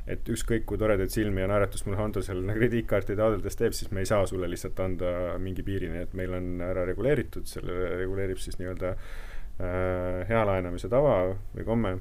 et 0.09 0.31
ükskõik 0.31 0.63
kui 0.69 0.79
toredaid 0.81 1.11
silmi 1.13 1.43
ja 1.43 1.49
naeratust 1.51 1.85
mulle 1.85 1.99
Hando 1.99 2.23
seal 2.25 2.41
krediitkaarti 2.59 3.17
taotledes 3.19 3.59
teeb, 3.59 3.75
siis 3.77 3.91
me 3.95 4.05
ei 4.05 4.09
saa 4.09 4.23
sulle 4.29 4.49
lihtsalt 4.51 4.79
anda 4.85 5.11
mingi 5.41 5.65
piirini, 5.67 6.05
et 6.05 6.15
meil 6.17 6.33
on 6.39 6.63
ära 6.65 6.87
reguleeritud, 6.89 7.49
selle 7.49 7.91
reguleerib 7.99 8.39
siis 8.41 8.57
nii-öelda 8.61 8.95
äh, 8.95 10.25
hea 10.31 10.47
laenamise 10.47 10.91
tava 10.91 11.21
või 11.53 11.67
komme, 11.67 11.95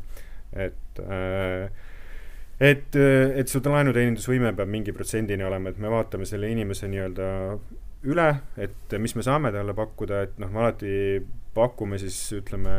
et 0.54 1.02
äh, 1.02 1.86
et, 2.60 2.96
et 2.98 3.50
su 3.50 3.62
laenuteenindusvõime 3.64 4.54
peab 4.56 4.70
mingi 4.70 4.94
protsendini 4.96 5.46
olema, 5.46 5.70
et 5.70 5.78
me 5.82 5.92
vaatame 5.92 6.26
selle 6.28 6.50
inimese 6.50 6.90
nii-öelda 6.90 7.28
üle, 8.08 8.28
et 8.60 8.94
mis 9.02 9.14
me 9.18 9.24
saame 9.26 9.50
talle 9.54 9.74
pakkuda, 9.74 10.22
et 10.26 10.38
noh, 10.42 10.50
me 10.52 10.62
alati 10.62 10.92
pakume 11.54 11.98
siis 11.98 12.18
ütleme 12.38 12.74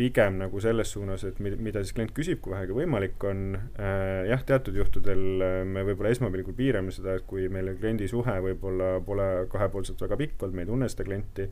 pigem 0.00 0.38
nagu 0.40 0.60
selles 0.62 0.92
suunas, 0.94 1.24
et 1.28 1.40
mida, 1.42 1.82
siis 1.82 1.92
klient 1.96 2.12
küsib, 2.16 2.38
kui 2.40 2.54
vähegi 2.54 2.76
võimalik 2.76 3.20
on 3.28 3.42
äh,. 3.58 4.30
jah, 4.30 4.44
teatud 4.48 4.78
juhtudel 4.78 5.20
me 5.68 5.84
võib-olla 5.84 6.14
esmapilgul 6.14 6.56
piirame 6.56 6.94
seda, 6.94 7.18
et 7.18 7.26
kui 7.28 7.50
meil 7.52 7.74
kliendi 7.76 8.08
suhe 8.08 8.38
võib-olla 8.46 8.94
pole 9.04 9.28
kahepoolselt 9.52 10.00
väga 10.06 10.16
pikk 10.22 10.46
olnud, 10.46 10.56
me 10.56 10.64
ei 10.64 10.70
tunne 10.70 10.88
seda 10.92 11.06
klienti, 11.08 11.50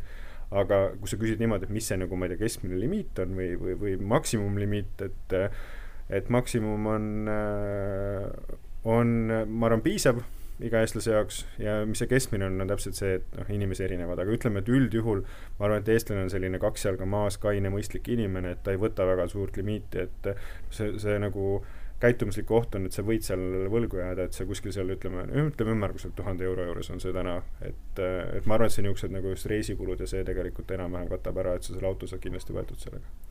aga 0.62 0.80
kui 0.96 1.10
sa 1.10 1.18
küsid 1.20 1.42
niimoodi, 1.42 1.68
et 1.68 1.74
mis 1.76 1.90
see 1.90 2.00
nagu, 2.00 2.16
ma 2.16 2.28
ei 2.28 2.32
tea, 2.32 2.44
keskmine 2.46 2.78
limiit 2.80 3.20
on 3.24 3.36
või, 3.36 3.50
või, 3.60 3.76
või 3.82 3.98
maksimumlimiit, 4.14 5.04
et 5.04 5.36
et 6.10 6.28
maksimum 6.32 6.86
on, 6.88 7.06
äh, 7.28 8.58
on, 8.88 9.14
ma 9.46 9.70
arvan, 9.70 9.84
piisav 9.84 10.22
iga 10.64 10.80
eestlase 10.82 11.12
jaoks 11.12 11.40
ja 11.62 11.80
mis 11.86 12.00
see 12.02 12.10
keskmine 12.10 12.48
on, 12.48 12.56
on 12.62 12.70
täpselt 12.70 12.98
see, 12.98 13.18
et 13.20 13.34
noh, 13.38 13.50
inimesi 13.54 13.84
erinevad, 13.86 14.18
aga 14.22 14.34
ütleme, 14.34 14.62
et 14.62 14.70
üldjuhul 14.72 15.22
ma 15.58 15.68
arvan, 15.68 15.82
et 15.82 15.90
eestlane 15.94 16.24
on 16.26 16.32
selline 16.32 16.58
kaks 16.62 16.88
jalga 16.88 17.06
maas, 17.06 17.38
kaine, 17.42 17.70
mõistlik 17.72 18.10
inimene, 18.14 18.56
et 18.56 18.64
ta 18.66 18.74
ei 18.74 18.80
võta 18.80 19.06
väga 19.06 19.28
suurt 19.30 19.60
limiiti, 19.60 20.08
et 20.08 20.32
see, 20.74 20.96
see 20.98 21.18
nagu 21.22 21.60
käitumuslik 22.02 22.50
oht 22.54 22.74
on, 22.78 22.86
et 22.86 22.94
sa 22.94 23.02
võid 23.06 23.26
seal 23.26 23.70
võlgu 23.70 24.02
jääda, 24.02 24.28
et 24.28 24.34
sa 24.34 24.46
kuskil 24.46 24.74
seal 24.74 24.90
ütleme, 24.94 25.28
ütleme 25.46 25.74
ümmarguselt 25.74 26.14
tuhande 26.18 26.46
euro 26.46 26.66
juures 26.66 26.90
on 26.94 27.02
see 27.02 27.14
täna, 27.14 27.40
et, 27.62 28.02
et 28.02 28.46
ma 28.46 28.58
arvan, 28.58 28.70
et 28.70 28.74
see 28.74 28.86
niisugused 28.86 29.14
nagu 29.14 29.34
just 29.34 29.50
reisikulud 29.50 30.02
ja 30.02 30.10
see 30.10 30.26
tegelikult 30.26 30.70
enam-vähem 30.78 31.10
katab 31.14 31.42
ära, 31.42 31.56
et 31.58 31.66
sa 31.66 31.74
selle 31.74 31.90
auto 31.90 32.10
saad 32.10 32.22
kindlasti 32.22 32.54
võetud 32.54 32.82
sellega 32.82 33.27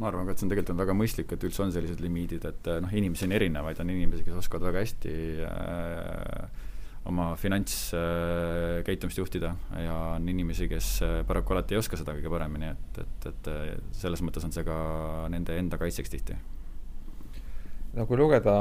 ma 0.00 0.08
arvan 0.08 0.26
ka, 0.26 0.34
et 0.34 0.40
see 0.40 0.46
on 0.46 0.52
tegelikult 0.52 0.74
on 0.74 0.82
väga 0.82 0.96
mõistlik, 0.96 1.34
et 1.34 1.46
üldse 1.46 1.62
on 1.64 1.74
sellised 1.74 2.02
limiidid, 2.02 2.46
et 2.48 2.70
eh, 2.72 2.80
noh, 2.84 2.92
inimesi 3.00 3.26
on 3.28 3.36
erinevaid, 3.36 3.80
on 3.82 3.92
inimesi, 3.92 4.26
kes 4.26 4.40
oskavad 4.42 4.70
väga 4.70 4.84
hästi 4.84 5.14
äh, 5.46 6.68
oma 7.10 7.30
finantskäitumist 7.40 9.18
äh, 9.18 9.22
juhtida 9.22 9.54
ja 9.80 9.96
on 10.16 10.28
inimesi, 10.28 10.68
kes 10.70 10.92
paraku 11.28 11.56
alati 11.56 11.76
ei 11.76 11.82
oska 11.82 11.98
seda 12.00 12.16
kõige 12.16 12.32
paremini, 12.32 12.72
et, 12.74 13.02
et, 13.04 13.28
et 13.32 13.52
selles 13.96 14.24
mõttes 14.26 14.46
on 14.46 14.54
see 14.54 14.66
ka 14.66 14.80
nende 15.32 15.56
enda 15.60 15.80
kaitseks 15.80 16.16
tihti 16.16 16.38
no 17.96 18.06
kui 18.06 18.18
lugeda 18.18 18.54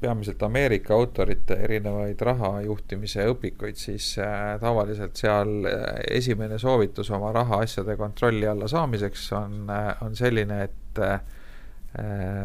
peamiselt 0.00 0.42
Ameerika 0.44 0.94
autorite 0.94 1.56
erinevaid 1.66 2.20
rahajuhtimise 2.28 3.26
õpikuid, 3.32 3.78
siis 3.80 4.10
äh, 4.20 4.54
tavaliselt 4.60 5.16
seal 5.20 5.68
äh, 5.70 5.84
esimene 6.18 6.58
soovitus 6.60 7.10
oma 7.14 7.32
rahaasjade 7.34 7.96
kontrolli 8.00 8.48
alla 8.50 8.68
saamiseks 8.68 9.30
on, 9.40 9.58
äh, 9.72 9.90
on 10.04 10.16
selline, 10.16 10.62
et 10.68 10.80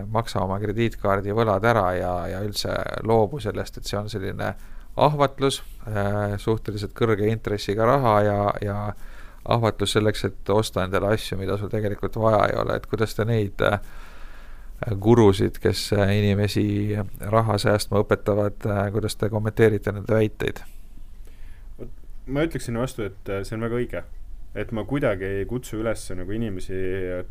maksa 0.10 0.44
oma 0.46 0.60
krediitkaardi 0.62 1.34
võlad 1.34 1.64
ära 1.66 1.88
ja, 1.98 2.12
ja 2.30 2.42
üldse 2.46 2.70
loobu 3.06 3.40
sellest, 3.42 3.80
et 3.80 3.90
see 3.90 3.98
on 3.98 4.10
selline 4.10 4.52
ahvatlus 4.98 5.58
suhteliselt 6.38 6.94
kõrge 6.98 7.26
intressiga 7.32 7.88
raha 7.90 8.14
ja, 8.26 8.38
ja 8.62 8.76
ahvatlus 9.50 9.96
selleks, 9.98 10.26
et 10.28 10.50
osta 10.54 10.84
endale 10.86 11.14
asju, 11.16 11.38
mida 11.40 11.58
sul 11.58 11.72
tegelikult 11.72 12.18
vaja 12.22 12.44
ei 12.50 12.58
ole, 12.62 12.78
et 12.78 12.86
kuidas 12.90 13.16
te 13.18 13.26
neid 13.26 13.62
äh, 13.66 13.80
gurusid, 15.00 15.60
kes 15.62 15.90
äh, 15.94 16.14
inimesi 16.20 16.96
raha 17.20 17.58
säästma 17.60 18.04
õpetavad, 18.04 18.64
äh, 18.66 18.86
kuidas 18.94 19.18
te 19.20 19.30
kommenteerite 19.32 19.94
nende 19.96 20.16
väiteid? 20.16 20.64
ma 22.30 22.46
ütleksin 22.46 22.78
vastu, 22.78 23.08
et 23.10 23.30
äh, 23.32 23.44
see 23.44 23.58
on 23.58 23.66
väga 23.66 23.80
õige. 23.80 24.04
et 24.58 24.72
ma 24.74 24.82
kuidagi 24.82 25.28
ei 25.30 25.44
kutsu 25.46 25.78
üles 25.78 26.08
nagu 26.18 26.34
inimesi 26.34 26.78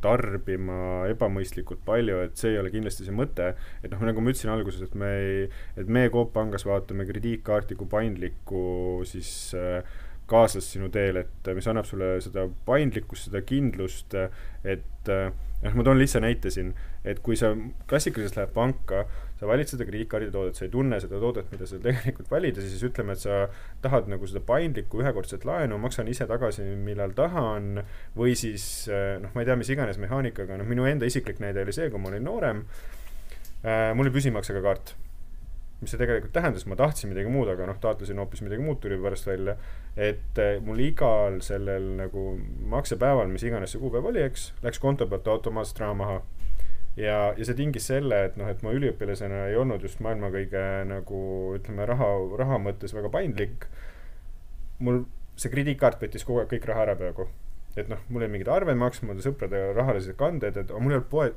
tarbima 0.01 1.09
ebamõistlikult 1.11 1.81
palju, 1.87 2.21
et 2.23 2.37
see 2.39 2.53
ei 2.53 2.61
ole 2.61 2.71
kindlasti 2.71 3.09
see 3.09 3.15
mõte, 3.15 3.49
et 3.83 3.91
noh, 3.91 4.05
nagu 4.07 4.23
ma 4.23 4.31
ütlesin 4.31 4.53
alguses, 4.55 4.85
et 4.87 4.95
me 4.95 5.09
ei, 5.17 5.49
et 5.81 5.91
meie 5.91 6.13
Coop 6.15 6.31
Pangas 6.37 6.67
vaatame 6.69 7.09
krediitkaarti 7.09 7.75
kui 7.81 7.91
paindlikku 7.91 8.63
siis 9.09 9.33
äh, 9.59 9.83
kaaslast 10.31 10.77
sinu 10.77 10.93
teel, 10.95 11.19
et 11.25 11.51
mis 11.57 11.67
annab 11.67 11.89
sulle 11.89 12.19
seda 12.23 12.45
paindlikkust, 12.69 13.31
seda 13.31 13.43
kindlust, 13.49 14.15
et 14.63 15.11
noh, 15.11 15.75
ma 15.75 15.87
toon 15.87 15.99
lihtsa 15.99 16.21
näite 16.23 16.53
siin, 16.55 16.75
et 17.05 17.23
kui 17.25 17.39
sa 17.39 17.53
klassikaliselt 17.91 18.39
lähed 18.39 18.53
panka, 18.55 19.05
sa 19.39 19.47
valid 19.47 19.71
seda 19.71 19.87
krediitkaardi 19.87 20.33
toodet, 20.35 20.59
sa 20.59 20.67
ei 20.67 20.73
tunne 20.73 20.99
seda 21.03 21.21
toodet, 21.23 21.51
mida 21.53 21.69
sa 21.71 21.79
tegelikult 21.83 22.31
valida, 22.33 22.65
siis 22.65 22.85
ütleme, 22.89 23.15
et 23.15 23.23
sa 23.23 23.41
tahad 23.85 24.11
nagu 24.11 24.27
seda 24.29 24.43
paindlikku 24.47 25.03
ühekordset 25.03 25.47
laenu, 25.49 25.79
maksan 25.83 26.11
ise 26.11 26.27
tagasi, 26.31 26.67
millal 26.83 27.15
tahan, 27.19 27.83
või 28.19 28.35
siis 28.39 28.89
noh, 29.23 29.35
ma 29.35 29.45
ei 29.45 29.51
tea, 29.51 29.59
mis 29.61 29.75
iganes 29.75 30.01
mehaanikaga, 30.03 30.59
noh, 30.59 30.69
minu 30.69 30.89
enda 30.91 31.09
isiklik 31.09 31.43
näide 31.45 31.63
oli 31.63 31.77
see, 31.77 31.91
kui 31.93 32.03
ma 32.03 32.11
olin 32.13 32.27
noorem 32.27 32.65
äh,, 33.63 33.93
mul 33.95 34.09
oli 34.09 34.17
püsimaksega 34.19 34.65
kaart 34.65 34.97
mis 35.79 35.93
see 35.93 36.01
tegelikult 36.01 36.33
tähendas, 36.35 36.65
ma 36.67 36.77
tahtsin 36.79 37.13
midagi 37.13 37.31
muud, 37.31 37.49
aga 37.53 37.67
noh, 37.69 37.77
taotlesin 37.83 38.19
hoopis 38.19 38.43
midagi 38.43 38.65
muud, 38.65 38.81
tuli 38.83 38.99
pärast 38.99 39.29
välja. 39.29 39.55
et 39.97 40.39
eh, 40.39 40.59
mul 40.63 40.79
igal 40.83 41.39
sellel 41.43 41.87
nagu 41.99 42.25
maksepäeval, 42.71 43.31
mis 43.31 43.45
iganes 43.47 43.75
see 43.75 43.83
kuupäev 43.83 44.11
oli, 44.11 44.23
eks, 44.27 44.53
läks 44.63 44.79
konto 44.83 45.07
pealt 45.11 45.31
automaatselt 45.31 45.83
raha 45.83 45.95
maha. 45.99 46.19
Ja, 46.99 47.19
ja 47.39 47.47
see 47.47 47.59
tingis 47.59 47.89
selle, 47.91 48.25
et 48.29 48.39
noh, 48.41 48.49
et 48.51 48.63
ma 48.67 48.75
üliõpilasena 48.77 49.47
ei 49.53 49.59
olnud 49.61 49.85
just 49.87 50.03
maailma 50.05 50.33
kõige 50.35 50.65
nagu 50.91 51.21
ütleme, 51.59 51.87
raha, 51.89 52.11
raha 52.43 52.59
mõttes 52.63 52.97
väga 52.97 53.13
paindlik. 53.15 53.69
mul 54.79 55.05
see 55.39 55.51
krediitkaart 55.51 56.03
võttis 56.03 56.27
kogu 56.27 56.43
aeg 56.43 56.51
kõik 56.53 56.67
raha 56.67 56.89
ära 56.89 56.99
peaaegu 56.99 57.29
et 57.79 57.89
noh, 57.91 58.03
mul 58.11 58.25
jäi 58.25 58.33
mingeid 58.33 58.51
arveid 58.51 58.79
maksma, 58.79 59.17
sõprade 59.23 59.71
rahalised 59.77 60.17
kanded, 60.19 60.57
et 60.59 60.71
mul 60.75 60.95
ei 60.95 60.99
olnud 60.99 61.11
poe, 61.13 61.31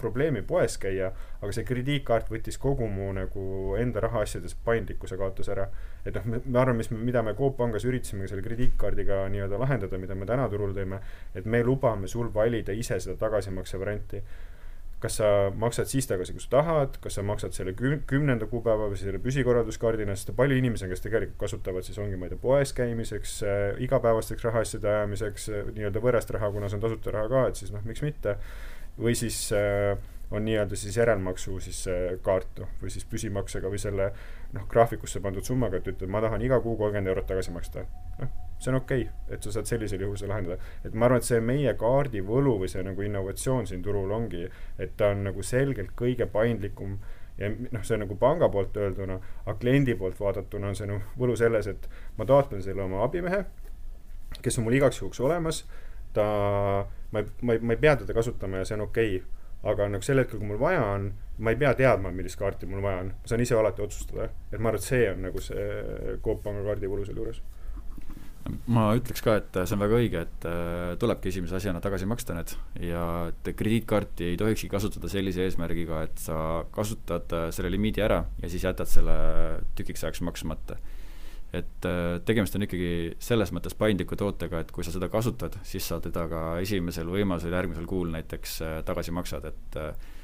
probleemi 0.00 0.40
poes 0.46 0.78
käia, 0.80 1.10
aga 1.40 1.52
see 1.52 1.66
krediitkaart 1.68 2.30
võttis 2.32 2.56
kogu 2.60 2.86
mu 2.88 3.10
nagu 3.12 3.76
enda 3.76 4.00
rahaasjades 4.00 4.56
paindlikkuse 4.64 5.18
kaotas 5.20 5.50
ära. 5.52 5.68
et 6.04 6.16
noh, 6.16 6.40
ma 6.46 6.62
arvan, 6.62 6.78
mis, 6.80 6.88
mida 6.90 7.22
me 7.22 7.34
Coop 7.36 7.58
Pangas 7.58 7.84
üritasime 7.84 8.28
selle 8.28 8.44
krediitkaardiga 8.46 9.26
nii-öelda 9.34 9.58
lahendada, 9.60 9.98
mida 10.00 10.16
me 10.16 10.28
täna 10.28 10.48
turul 10.48 10.72
teeme, 10.72 11.02
et 11.34 11.44
me 11.44 11.60
lubame 11.64 12.08
sul 12.08 12.32
valida 12.34 12.72
ise 12.72 12.96
seda 13.00 13.18
tagasimakse 13.20 13.80
varianti 13.80 14.22
kas 15.00 15.16
sa 15.16 15.28
maksad 15.56 15.88
siis 15.88 16.08
tagasi, 16.10 16.34
kui 16.36 16.42
sa 16.44 16.50
tahad, 16.58 16.98
kas 17.00 17.16
sa 17.16 17.24
maksad 17.24 17.56
selle 17.56 17.72
küm-, 17.76 18.02
kümnenda 18.10 18.46
kuupäeva 18.50 18.90
või 18.90 18.98
selle 19.00 19.20
püsikorralduskaardina, 19.24 20.16
sest 20.16 20.34
palju 20.36 20.58
inimesi 20.60 20.84
on, 20.84 20.92
kes 20.92 21.04
tegelikult 21.06 21.38
kasutavad 21.40 21.86
siis 21.86 21.96
ongi, 22.02 22.18
ma 22.20 22.28
ei 22.28 22.34
tea, 22.34 22.42
poes 22.42 22.74
käimiseks 22.76 23.38
äh,, 23.48 23.62
igapäevasteks 23.86 24.44
rahaasjade 24.48 24.92
ajamiseks 24.92 25.48
äh,, 25.48 25.72
nii-öelda 25.78 26.04
võõrast 26.04 26.34
raha, 26.36 26.52
kuna 26.52 26.68
see 26.68 26.80
on 26.80 26.84
tasuta 26.84 27.16
raha 27.16 27.32
ka, 27.32 27.46
et 27.48 27.62
siis 27.62 27.72
noh, 27.72 27.84
miks 27.88 28.04
mitte 28.04 28.36
või 29.00 29.16
siis 29.16 29.40
äh, 29.56 29.96
on 30.30 30.44
nii-öelda 30.44 30.76
siis 30.76 31.00
järelmaksu 31.00 31.56
siis 31.64 31.80
äh, 31.88 32.20
kaart, 32.22 32.52
noh, 32.60 32.76
või 32.82 32.92
siis 32.92 33.08
püsimaksega 33.08 33.72
või 33.72 33.80
selle 33.80 34.12
noh, 34.52 34.68
graafikusse 34.68 35.24
pandud 35.24 35.46
summaga, 35.46 35.80
et 35.80 35.88
ütled, 35.94 36.10
ma 36.12 36.20
tahan 36.20 36.44
iga 36.44 36.60
kuu 36.60 36.76
kolmkümmend 36.76 37.14
eurot 37.14 37.28
tagasi 37.30 37.56
maksta. 37.56 37.88
noh, 38.20 38.36
see 38.60 38.72
on 38.72 38.80
okei 38.80 39.06
okay,, 39.06 39.34
et 39.34 39.42
sa 39.42 39.54
saad 39.54 39.68
sellisel 39.70 40.04
juhul 40.04 40.18
seda 40.20 40.34
lahendada. 40.34 40.58
et 40.84 40.94
ma 40.94 41.08
arvan, 41.08 41.22
et 41.22 41.28
see 41.28 41.40
meie 41.40 41.72
kaardi 41.80 42.20
võlu 42.26 42.58
või 42.60 42.68
see 42.72 42.84
nagu 42.84 43.02
innovatsioon 43.06 43.66
siin 43.70 43.82
turul 43.82 44.12
ongi, 44.12 44.44
et 44.78 44.96
ta 45.00 45.14
on 45.14 45.24
nagu 45.30 45.42
selgelt 45.42 45.94
kõige 45.96 46.28
paindlikum 46.30 46.98
ja 47.40 47.48
noh, 47.48 47.82
see 47.82 47.96
on 47.96 48.04
nagu 48.04 48.16
panga 48.20 48.50
poolt 48.52 48.76
öelduna, 48.76 49.18
aga 49.46 49.56
kliendi 49.60 49.96
poolt 49.98 50.20
vaadatuna 50.20 50.72
on 50.72 50.76
see 50.76 50.88
noh, 50.90 51.02
võlu 51.18 51.36
selles, 51.40 51.70
et 51.72 51.88
ma 52.18 52.26
taotlen 52.28 52.62
selle 52.62 52.84
oma 52.84 53.04
abimehe, 53.06 53.44
kes 54.44 54.60
on 54.60 54.66
mul 54.66 54.76
igaks 54.76 55.00
juhuks 55.00 55.20
olemas 55.24 55.64
ta, 56.12 56.24
ma 57.10 57.22
ei, 57.22 57.30
ma 57.42 57.56
ei, 57.56 57.62
ma 57.62 57.76
ei 57.76 57.80
pea 57.80 57.96
teda 57.96 58.14
kasutama 58.16 58.60
ja 58.60 58.68
see 58.68 58.76
on 58.76 58.86
okei 58.88 59.16
okay. 59.16 59.36
aga 59.70 59.88
nagu 59.92 60.04
sel 60.04 60.20
hetkel, 60.22 60.40
kui 60.40 60.48
mul 60.48 60.60
vaja 60.60 60.82
on, 60.94 61.10
ma 61.38 61.52
ei 61.52 61.58
pea 61.60 61.72
teadma, 61.76 62.12
millist 62.16 62.38
kaarti 62.40 62.68
mul 62.68 62.82
vaja 62.84 63.04
on, 63.04 63.14
ma 63.16 63.32
saan 63.32 63.42
ise 63.44 63.56
alati 63.56 63.82
otsustada. 63.84 64.30
et 64.52 64.58
ma 64.58 64.70
arvan, 64.70 64.80
et 64.80 64.86
see 64.86 65.08
on 65.10 65.24
nagu 65.28 65.42
see 65.44 65.66
Coop 66.24 66.42
Panga 66.44 66.64
kaardi 66.66 66.88
kulu 66.88 67.04
selle 67.08 67.24
juures 67.24 67.42
ma 68.72 68.86
ütleks 68.96 69.22
ka, 69.24 69.34
et 69.40 69.58
see 69.58 69.76
on 69.76 69.82
väga 69.82 69.98
õige, 69.98 70.22
et 70.26 70.46
äh, 70.48 70.92
tulebki 71.00 71.30
esimese 71.30 71.58
asjana 71.58 71.82
tagasi 71.84 72.08
maksta 72.08 72.36
need 72.36 72.54
ja 72.86 73.02
et 73.30 73.50
krediitkaarti 73.56 74.30
ei 74.32 74.38
tohikski 74.40 74.70
kasutada 74.72 75.10
sellise 75.12 75.44
eesmärgiga, 75.46 76.04
et 76.08 76.22
sa 76.22 76.38
kasutad 76.74 77.32
äh, 77.36 77.48
selle 77.54 77.72
limiidi 77.72 78.04
ära 78.04 78.22
ja 78.40 78.50
siis 78.52 78.64
jätad 78.64 78.90
selle 78.90 79.16
tükiks 79.78 80.06
ajaks 80.06 80.24
maksmata. 80.26 80.78
Et 81.56 81.86
äh, 81.88 82.16
tegemist 82.26 82.56
on 82.56 82.64
ikkagi 82.64 83.18
selles 83.22 83.52
mõttes 83.54 83.76
paindliku 83.76 84.16
tootega, 84.18 84.62
et 84.62 84.72
kui 84.74 84.86
sa 84.86 84.94
seda 84.94 85.10
kasutad, 85.12 85.58
siis 85.66 85.86
sa 85.86 86.00
teda 86.02 86.24
ka 86.30 86.46
esimesel 86.62 87.10
võimalusel 87.10 87.54
järgmisel 87.58 87.90
kuul 87.90 88.14
näiteks 88.14 88.60
tagasi 88.88 89.14
maksad, 89.14 89.50
et 89.50 89.80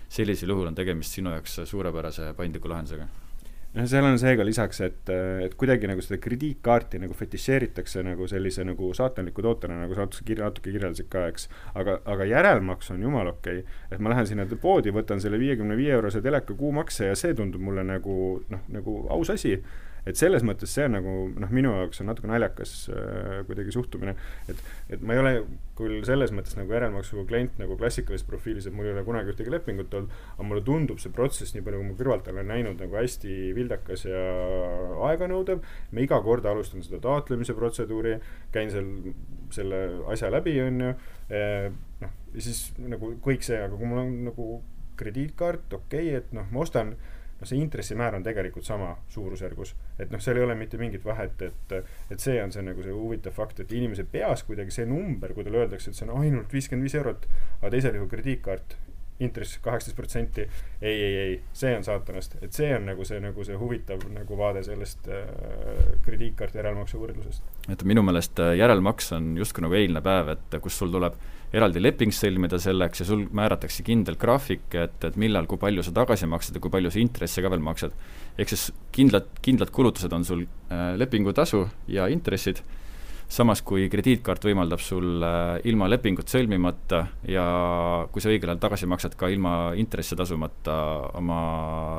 sellisel 0.09 0.55
juhul 0.55 0.71
on 0.71 0.79
tegemist 0.79 1.19
sinu 1.19 1.35
jaoks 1.35 1.61
suurepärase 1.67 2.33
paindliku 2.39 2.71
lahendusega 2.71 3.11
noh, 3.77 3.87
seal 3.91 4.07
on 4.09 4.19
see 4.21 4.35
ka 4.39 4.47
lisaks, 4.47 4.81
et, 4.87 5.13
et 5.45 5.57
kuidagi 5.59 5.89
nagu 5.91 6.03
seda 6.05 6.19
krediitkaarti 6.23 7.01
nagu 7.03 7.17
fetišeeritakse 7.17 8.05
nagu 8.07 8.29
sellise 8.31 8.65
nagu 8.67 8.93
saatanliku 8.97 9.45
tootena, 9.45 9.79
nagu 9.85 9.97
sa 9.97 10.07
natuke 10.07 10.39
natuke 10.41 10.73
kirjeldasid 10.73 11.11
ka, 11.13 11.27
eks. 11.33 11.49
aga, 11.79 11.99
aga 12.09 12.29
järelmaks 12.31 12.93
on 12.95 13.05
jumala 13.07 13.35
okei 13.37 13.63
okay.. 13.63 13.81
et 13.93 14.03
ma 14.03 14.13
lähen 14.15 14.29
sinna 14.29 14.47
poodi, 14.63 14.95
võtan 14.97 15.21
selle 15.23 15.41
viiekümne 15.43 15.77
viie 15.79 15.93
eurose 15.97 16.23
teleka 16.25 16.57
kuumakse 16.57 17.13
ja 17.13 17.19
see 17.19 17.37
tundub 17.37 17.63
mulle 17.63 17.85
nagu 17.87 18.17
noh, 18.53 18.65
nagu 18.73 19.03
aus 19.13 19.35
asi 19.35 19.59
et 20.07 20.19
selles 20.19 20.45
mõttes 20.47 20.71
see 20.73 20.87
on 20.87 20.95
nagu 20.97 21.15
noh, 21.35 21.53
minu 21.55 21.73
jaoks 21.75 22.03
on 22.03 22.11
natuke 22.11 22.29
naljakas 22.31 22.75
äh, 22.93 23.41
kuidagi 23.49 23.75
suhtumine, 23.75 24.15
et, 24.51 24.61
et 24.95 25.03
ma 25.03 25.17
ei 25.17 25.23
ole 25.23 25.33
küll 25.79 25.99
selles 26.07 26.33
mõttes 26.35 26.57
nagu 26.59 26.73
järelmaksu 26.73 27.27
klient 27.29 27.59
nagu 27.61 27.79
klassikalises 27.81 28.27
profiilis, 28.29 28.69
et 28.69 28.77
mul 28.77 28.89
ei 28.89 28.95
ole 28.95 29.05
kunagi 29.07 29.35
ühtegi 29.35 29.53
lepingut 29.53 29.95
olnud, 29.99 30.15
aga 30.37 30.47
mulle 30.49 30.65
tundub 30.67 31.03
see 31.03 31.15
protsess, 31.15 31.57
nii 31.57 31.65
palju 31.67 31.83
kui 31.83 31.89
ma 31.91 31.99
kõrvalt 31.99 32.31
olen 32.33 32.51
näinud, 32.53 32.79
nagu 32.83 33.01
hästi 33.01 33.35
vildakas 33.57 34.07
ja 34.09 34.23
aeganõudev. 35.11 35.65
ma 35.93 36.05
iga 36.05 36.21
kord 36.23 36.47
alustan 36.47 36.87
seda 36.87 37.03
taotlemise 37.03 37.57
protseduuri, 37.59 38.17
käin 38.55 38.71
seal 38.73 39.13
selle 39.55 39.83
asja 40.13 40.31
läbi, 40.33 40.57
on 40.63 40.81
ju, 40.83 40.95
noh, 42.03 42.17
ja 42.35 42.47
siis 42.47 42.71
nagu 42.79 43.13
kõik 43.23 43.45
see, 43.47 43.59
aga 43.63 43.77
kui 43.77 43.91
mul 43.91 44.03
on 44.03 44.17
nagu 44.31 44.49
krediitkaart, 44.97 45.73
okei 45.77 46.11
okay,, 46.11 46.23
et 46.23 46.35
noh, 46.37 46.49
ma 46.53 46.65
ostan 46.65 46.95
noh, 47.41 47.49
see 47.49 47.61
intressimäär 47.61 48.17
on 48.17 48.25
tegelikult 48.27 48.65
sama 48.65 48.95
suurusjärgus. 49.13 49.75
et 49.99 50.11
noh, 50.11 50.23
seal 50.23 50.41
ei 50.41 50.47
ole 50.47 50.55
mitte 50.55 50.79
mingit 50.81 51.05
vahet, 51.05 51.43
et, 51.43 51.77
et 52.11 52.21
see 52.21 52.41
on 52.43 52.53
see 52.53 52.65
nagu 52.65 52.83
see 52.83 52.95
huvitav 52.95 53.37
fakt, 53.37 53.61
et 53.61 53.73
inimese 53.73 54.05
peas 54.11 54.45
kuidagi 54.49 54.75
see 54.75 54.87
number, 54.87 55.35
kui 55.35 55.45
talle 55.45 55.65
öeldakse, 55.65 55.91
et 55.91 55.99
see 55.99 56.09
on 56.09 56.23
ainult 56.23 56.53
viiskümmend 56.53 56.89
viis 56.89 56.99
eurot, 56.99 57.29
aga 57.61 57.73
teisel 57.75 57.99
juhul 57.99 58.11
krediitkaart, 58.13 58.77
intress 59.21 59.59
kaheksateist 59.65 59.97
protsenti, 59.97 60.45
ei, 60.83 60.93
ei, 60.93 61.15
ei, 61.23 61.37
see 61.57 61.73
on 61.77 61.85
saatanast, 61.87 62.37
et 62.45 62.57
see 62.57 62.69
on 62.77 62.85
nagu 62.91 63.05
see, 63.09 63.21
nagu 63.23 63.47
see 63.49 63.57
huvitav 63.57 64.03
nagu 64.13 64.37
vaade 64.39 64.63
sellest 64.67 65.09
äh, 65.09 65.23
krediitkaardi 66.05 66.61
järelmaksu 66.61 67.01
võrdlusest. 67.01 67.55
et 67.73 67.85
minu 67.89 68.05
meelest 68.07 68.43
äh, 68.45 68.53
järelmaks 68.61 69.13
on 69.17 69.33
justkui 69.41 69.65
nagu 69.65 69.79
eilne 69.79 70.05
päev, 70.05 70.35
et 70.37 70.61
kus 70.63 70.77
sul 70.83 70.93
tuleb 70.93 71.17
eraldi 71.57 71.81
leping 71.81 72.13
sõlmida 72.13 72.59
selleks 72.61 73.03
ja 73.03 73.09
sul 73.09 73.25
määratakse 73.35 73.85
kindel 73.87 74.19
graafik, 74.21 74.67
et, 74.75 74.99
et 75.07 75.19
millal, 75.21 75.47
kui 75.49 75.61
palju 75.63 75.85
sa 75.87 75.95
tagasi 75.97 76.29
maksad 76.29 76.59
ja 76.59 76.63
kui 76.63 76.73
palju 76.75 76.93
sa 76.93 77.01
intresse 77.01 77.45
ka 77.45 77.53
veel 77.53 77.65
maksad. 77.65 77.95
ehk 78.37 78.53
siis 78.53 78.69
kindlad, 78.93 79.31
kindlad 79.43 79.73
kulutused 79.73 80.13
on 80.13 80.27
sul 80.29 80.45
äh, 80.45 80.93
lepingutasu 80.99 81.67
ja 81.89 82.11
intressid, 82.13 82.61
samas 83.29 83.63
kui 83.67 83.89
krediitkaart 83.91 84.45
võimaldab 84.47 84.83
sul 84.83 85.25
äh, 85.27 85.57
ilma 85.67 85.89
lepingut 85.91 86.31
sõlmimata 86.31 87.03
ja 87.31 87.47
kui 88.13 88.23
sa 88.23 88.31
õigel 88.31 88.53
ajal 88.53 88.63
tagasi 88.63 88.89
maksad, 88.91 89.17
ka 89.19 89.31
ilma 89.33 89.75
intresse 89.79 90.19
tasumata 90.19 90.77
oma 91.19 91.41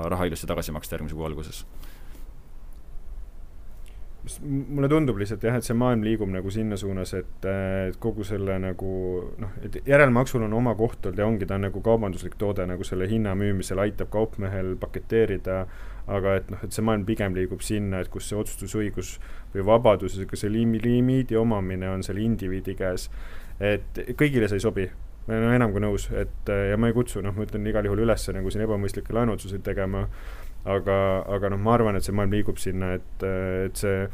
raha 0.08 0.30
ilusti 0.30 0.48
tagasi 0.48 0.76
maksta 0.76 0.98
järgmise 0.98 1.18
kuu 1.18 1.28
alguses. 1.28 1.66
Mulle 4.44 4.90
tundub 4.92 5.20
lihtsalt 5.20 5.44
jah, 5.48 5.56
et 5.56 5.64
see 5.64 5.76
maailm 5.78 6.02
liigub 6.04 6.28
nagu 6.32 6.52
sinna 6.52 6.76
suunas, 6.80 7.14
et, 7.16 7.46
et 7.48 8.00
kogu 8.04 8.26
selle 8.28 8.58
nagu 8.60 8.90
noh, 9.40 9.54
et 9.64 9.78
järelmaksul 9.88 10.44
on 10.44 10.56
oma 10.58 10.74
koht 10.80 11.08
olnud 11.08 11.22
ja 11.22 11.28
ongi, 11.28 11.48
ta 11.48 11.56
on 11.56 11.64
nagu 11.70 11.84
kaubanduslik 11.84 12.36
toode 12.40 12.66
nagu 12.68 12.88
selle 12.88 13.08
hinna 13.08 13.36
müümisel 13.40 13.80
aitab 13.84 14.12
kaupmehel 14.12 14.76
paketeerida, 14.82 15.62
aga 16.08 16.38
et 16.40 16.52
noh, 16.52 16.62
et 16.64 16.76
see 16.76 16.86
maailm 16.86 17.04
pigem 17.08 17.36
liigub 17.36 17.64
sinna, 17.66 18.00
et 18.02 18.12
kus 18.12 18.30
see 18.30 18.38
otsustusõigus 18.40 19.18
või 19.54 19.66
vabadus 19.68 20.16
see 20.18 20.52
limi-, 20.52 20.82
limiidi 20.84 21.36
omamine 21.40 21.90
on 21.92 22.06
seal 22.06 22.22
indiviidi 22.24 22.78
käes. 22.80 23.10
et 23.60 24.00
kõigile 24.16 24.48
see 24.48 24.62
ei 24.62 24.64
sobi 24.64 24.90
ma 25.28 25.36
olen 25.36 25.58
enam 25.58 25.74
kui 25.76 25.84
nõus, 25.84 26.08
et 26.16 26.48
ja 26.48 26.78
ma 26.80 26.88
ei 26.88 26.96
kutsu, 26.96 27.22
noh, 27.24 27.34
ma 27.36 27.44
ütlen 27.44 27.66
igal 27.68 27.86
juhul 27.86 28.06
üles 28.06 28.30
nagu 28.32 28.52
siin 28.54 28.64
ebamõistlikke 28.64 29.16
laenuotsuseid 29.16 29.64
tegema, 29.66 30.06
aga, 30.64 30.98
aga 31.36 31.52
noh, 31.52 31.60
ma 31.60 31.74
arvan, 31.76 32.00
et 32.00 32.08
see 32.08 32.16
maailm 32.16 32.36
liigub 32.38 32.62
sinna, 32.62 32.94
et, 32.96 33.26
et 33.68 33.82
see 33.82 34.06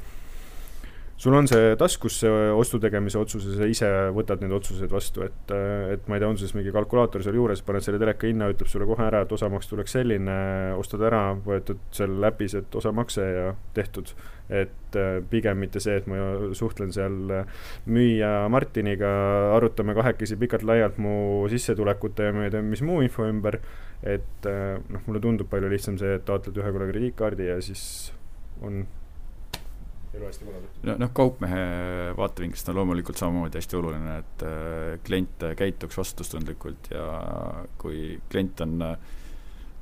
sul 1.18 1.36
on 1.38 1.48
see 1.48 1.74
taskus, 1.80 2.16
see 2.24 2.30
ostu 2.58 2.80
tegemise 2.82 3.20
otsus 3.20 3.46
ja 3.46 3.56
sa 3.60 3.68
ise 3.70 3.90
võtad 4.16 4.42
need 4.42 4.54
otsused 4.56 4.92
vastu, 4.92 5.24
et, 5.28 5.54
et 5.94 6.08
ma 6.10 6.18
ei 6.18 6.24
tea, 6.24 6.30
on 6.30 6.40
siis 6.42 6.56
mingi 6.58 6.74
kalkulaator 6.74 7.24
seal 7.24 7.38
juures, 7.38 7.62
paned 7.66 7.86
selle 7.86 8.00
teleka 8.02 8.28
hinna, 8.28 8.50
ütleb 8.52 8.70
sulle 8.72 8.88
kohe 8.90 9.06
ära, 9.06 9.22
et 9.24 9.36
osamaks 9.36 9.70
tuleks 9.70 9.94
selline, 9.94 10.38
ostad 10.80 11.04
ära, 11.06 11.22
võetud 11.46 11.84
seal 11.94 12.16
läbis, 12.24 12.58
et 12.60 12.80
osamakse 12.82 13.28
ja 13.30 13.52
tehtud. 13.78 14.16
et 14.54 14.98
pigem 15.32 15.58
mitte 15.58 15.80
see, 15.80 15.96
et 15.98 16.08
ma 16.12 16.18
suhtlen 16.54 16.92
seal 16.94 17.14
müüja 17.90 18.50
Martiniga, 18.52 19.14
arutame 19.56 19.96
kahekesi 19.96 20.36
pikalt-laialt 20.42 21.00
mu 21.02 21.14
sissetulekute 21.50 22.28
ja 22.28 22.34
ma 22.36 22.44
ei 22.46 22.52
tea, 22.54 22.62
mis 22.62 22.84
muu 22.86 23.00
info 23.06 23.24
ümber, 23.26 23.62
et 24.04 24.50
noh, 24.50 25.06
mulle 25.08 25.24
tundub 25.24 25.48
palju 25.50 25.72
lihtsam 25.72 25.96
see, 25.98 26.20
et 26.20 26.28
taotled 26.28 26.60
ühe 26.60 26.76
korra 26.76 26.90
krediitkaardi 26.92 27.48
ja 27.48 27.58
siis 27.64 28.12
on 28.62 28.84
elu 30.14 30.28
hästi 30.28 30.46
korraldatud. 30.46 30.86
no 30.90 30.96
noh, 31.02 31.12
kaupmehe 31.16 31.66
vaatevinklist 32.18 32.70
on 32.70 32.80
loomulikult 32.82 33.20
samamoodi 33.22 33.60
hästi 33.60 33.80
oluline, 33.80 34.16
et 34.24 34.48
äh, 34.48 34.88
klient 35.06 35.48
käituks 35.60 35.98
vastutustundlikult 35.98 36.92
ja 36.94 37.08
kui 37.82 38.18
klient 38.32 38.64
on, 38.66 38.80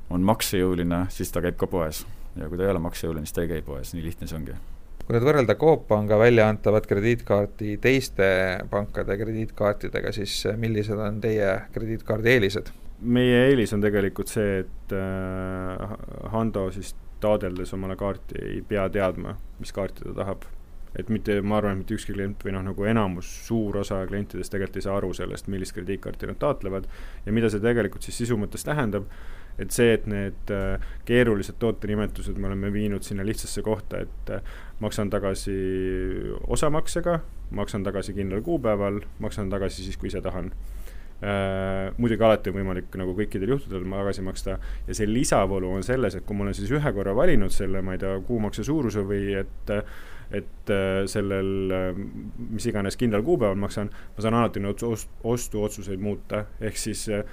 on 0.10 0.28
maksejõuline, 0.32 1.06
siis 1.14 1.32
ta 1.32 1.44
käib 1.44 1.60
ka 1.62 1.70
poes. 1.72 2.06
ja 2.36 2.48
kui 2.48 2.60
ta 2.60 2.68
ei 2.68 2.74
ole 2.76 2.84
maksejõuline, 2.84 3.28
siis 3.28 3.38
ta 3.38 3.46
ei 3.46 3.56
käi 3.56 3.66
poes, 3.66 3.96
nii 3.96 4.06
lihtne 4.08 4.30
see 4.30 4.40
ongi 4.40 4.60
kui 5.02 5.18
nüüd 5.18 5.26
võrrelda 5.26 5.58
Coop 5.60 5.88
Panga 5.90 6.16
välja 6.22 6.46
antavat 6.48 6.86
krediitkaarti 6.88 7.74
teiste 7.84 8.28
pankade 8.72 9.18
krediitkaartidega, 9.20 10.14
siis 10.16 10.46
millised 10.62 11.00
on 11.02 11.20
teie 11.24 11.58
krediitkaardi 11.74 12.38
eelised? 12.38 12.72
meie 13.02 13.48
eelis 13.50 13.74
on 13.74 13.82
tegelikult 13.82 14.30
see, 14.30 14.62
et 14.62 14.94
äh, 14.94 15.96
Hando 16.32 16.68
siis 16.72 16.94
taodeldes 17.22 17.74
omale 17.78 17.96
kaarti 18.00 18.42
ei 18.42 18.64
pea 18.68 18.88
teadma, 18.90 19.36
mis 19.60 19.72
kaarti 19.76 20.08
ta 20.08 20.18
tahab. 20.24 20.50
et 21.00 21.08
mitte, 21.08 21.38
ma 21.42 21.56
arvan, 21.56 21.78
et 21.78 21.80
mitte 21.80 21.96
ükski 21.96 22.12
klient 22.12 22.42
või 22.44 22.52
noh, 22.52 22.66
nagu 22.66 22.84
enamus, 22.84 23.30
suur 23.48 23.78
osa 23.80 24.02
klientidest 24.10 24.52
tegelikult 24.52 24.76
ei 24.76 24.84
saa 24.84 24.98
aru 25.00 25.14
sellest, 25.16 25.48
millist 25.48 25.72
krediitkaarti 25.78 26.28
nad 26.28 26.40
taotlevad 26.42 26.90
ja 27.26 27.32
mida 27.32 27.48
see 27.50 27.64
tegelikult 27.64 28.04
siis 28.04 28.18
sisu 28.20 28.36
mõttes 28.36 28.68
tähendab, 28.68 29.06
et 29.56 29.72
see, 29.72 29.94
et 29.96 30.10
need 30.12 30.52
äh, 30.52 30.84
keerulised 31.08 31.56
tootenimetused 31.64 32.36
me 32.36 32.50
oleme 32.50 32.74
viinud 32.76 33.08
sinna 33.08 33.24
lihtsasse 33.24 33.64
kohta, 33.64 34.04
et 34.04 34.34
äh, 34.36 34.44
maksan 34.84 35.10
tagasi 35.14 35.56
osamaksega, 36.48 37.22
maksan 37.56 37.88
tagasi 37.88 38.18
kindlal 38.18 38.44
kuupäeval, 38.44 39.00
maksan 39.24 39.50
tagasi 39.54 39.86
siis, 39.86 39.96
kui 39.96 40.12
ise 40.12 40.20
tahan 40.22 40.52
muidugi 41.22 42.24
alati 42.26 42.50
on 42.50 42.56
võimalik 42.56 42.96
nagu 42.98 43.14
kõikidel 43.14 43.52
juhtudel 43.54 43.84
tagasi 43.86 44.24
maksta. 44.26 44.56
Ja 44.88 44.96
see 44.98 45.06
lisavalu 45.06 45.70
on 45.78 45.86
selles, 45.86 46.16
et 46.18 46.26
kui 46.26 46.38
ma 46.38 46.48
olen 46.48 46.58
siis 46.58 46.72
ühe 46.74 46.94
korra 46.96 47.14
valinud 47.14 47.54
selle, 47.54 47.84
ma 47.86 47.94
ei 47.94 48.02
tea, 48.02 48.16
kuumakse 48.26 48.66
suuruse 48.66 49.06
või 49.06 49.36
et 49.44 49.76
et 50.32 50.72
äh, 50.72 51.04
sellel 51.12 52.08
mis 52.40 52.66
iganes 52.72 52.96
kindlal 52.98 53.24
kuupäeval 53.28 53.60
maksan, 53.60 53.90
ma 54.16 54.24
saan 54.24 54.38
alati 54.40 54.64
neid 54.64 54.84
ost-, 54.88 55.12
ostuotsuseid 55.28 56.00
muuta, 56.00 56.46
ehk 56.64 56.80
siis 56.80 57.04
äh, 57.12 57.26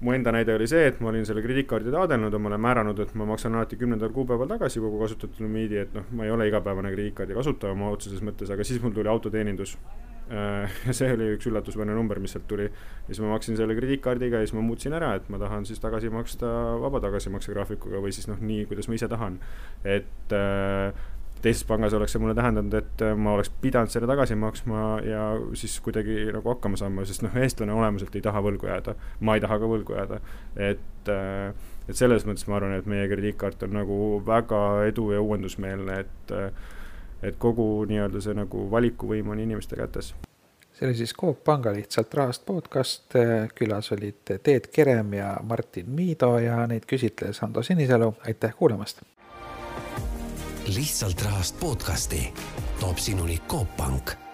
mu 0.00 0.12
enda 0.12 0.32
näide 0.34 0.54
oli 0.54 0.66
see, 0.68 0.86
et 0.90 0.98
ma 1.00 1.10
olin 1.10 1.24
selle 1.28 1.42
krediitkaardi 1.44 1.92
taotlenud 1.92 2.32
ja 2.32 2.40
ma 2.42 2.50
olen 2.50 2.62
määranud, 2.62 3.00
et 3.00 3.14
ma 3.16 3.28
maksan 3.28 3.56
alati 3.56 3.78
kümnendal 3.80 4.12
kuupäeval 4.16 4.50
tagasi 4.50 4.82
kogu 4.82 5.00
kasutatud 5.00 5.40
limiidi, 5.46 5.80
et 5.86 5.94
noh, 5.96 6.08
ma 6.12 6.26
ei 6.26 6.34
ole 6.34 6.48
igapäevane 6.50 6.92
krediitkaardi 6.92 7.38
kasutaja 7.38 7.76
oma 7.76 7.88
otseses 7.94 8.24
mõttes, 8.24 8.52
aga 8.52 8.66
siis 8.66 8.82
mul 8.82 8.92
tuli 8.96 9.08
autoteenindus. 9.12 9.76
Äh, 9.80 10.05
see 10.98 11.10
oli 11.14 11.28
üks 11.36 11.46
üllatusväärne 11.46 11.94
number, 11.94 12.18
mis 12.22 12.32
sealt 12.34 12.48
tuli. 12.50 12.66
ja 12.66 13.08
siis 13.08 13.22
ma 13.22 13.34
maksin 13.34 13.58
selle 13.58 13.76
krediitkaardiga 13.78 14.40
ja 14.40 14.46
siis 14.46 14.56
ma 14.58 14.64
muutsin 14.66 14.96
ära, 14.96 15.14
et 15.18 15.28
ma 15.30 15.38
tahan 15.38 15.66
siis 15.68 15.78
tagasi 15.82 16.10
maksta 16.10 16.48
vaba 16.82 17.00
tagasimakse 17.04 17.54
graafikuga 17.54 18.00
või 18.02 18.14
siis 18.14 18.26
noh, 18.30 18.40
nii, 18.42 18.64
kuidas 18.70 18.90
ma 18.90 18.98
ise 18.98 19.08
tahan. 19.12 19.38
et 19.86 20.34
äh, 20.34 21.04
teises 21.44 21.62
pangas 21.68 21.94
oleks 21.94 22.16
see 22.16 22.22
mulle 22.22 22.34
tähendanud, 22.34 22.74
et 22.74 23.06
äh, 23.06 23.14
ma 23.14 23.36
oleks 23.36 23.52
pidanud 23.62 23.92
selle 23.92 24.08
tagasi 24.10 24.34
maksma 24.40 24.84
ja 25.06 25.28
siis 25.58 25.78
kuidagi 25.84 26.24
nagu 26.34 26.50
hakkama 26.54 26.80
saama, 26.80 27.06
sest 27.06 27.22
noh, 27.22 27.36
eestlane 27.38 27.76
olemuselt 27.76 28.18
ei 28.18 28.24
taha 28.24 28.42
võlgu 28.42 28.70
jääda. 28.70 28.96
ma 29.20 29.36
ei 29.36 29.44
taha 29.44 29.60
ka 29.62 29.70
võlgu 29.70 29.98
jääda, 29.98 30.22
et 30.56 31.12
et 31.86 31.94
selles 31.94 32.24
mõttes 32.26 32.48
ma 32.50 32.56
arvan, 32.58 32.74
et 32.74 32.88
meie 32.90 33.06
krediitkaart 33.06 33.62
on 33.62 33.76
nagu 33.78 33.98
väga 34.26 34.62
edu- 34.88 35.12
ja 35.14 35.20
uuendusmeelne, 35.22 36.00
et 36.02 36.34
et 37.22 37.36
kogu 37.38 37.84
nii-öelda 37.88 38.20
see 38.20 38.34
nagu 38.36 38.66
valikuvõim 38.70 39.28
on 39.32 39.40
inimeste 39.40 39.76
kätes. 39.76 40.14
see 40.72 40.88
oli 40.88 40.94
siis 40.94 41.14
Coop 41.14 41.44
Panga 41.44 41.72
lihtsalt 41.72 42.14
rahast 42.14 42.46
podcast, 42.46 43.16
külas 43.54 43.92
olid 43.92 44.38
Teet 44.42 44.66
Kerem 44.66 45.12
ja 45.14 45.36
Martin 45.42 45.90
Miido 45.90 46.38
ja 46.38 46.66
neid 46.66 46.84
küsitles 46.86 47.42
Ando 47.42 47.62
Sinisalu, 47.62 48.14
aitäh 48.26 48.54
kuulamast! 48.56 49.02
lihtsalt 50.74 51.22
rahast 51.22 51.60
podcasti 51.60 52.32
toob 52.80 52.98
sinuni 52.98 53.38
Coop 53.48 53.76
Pank 53.76 54.25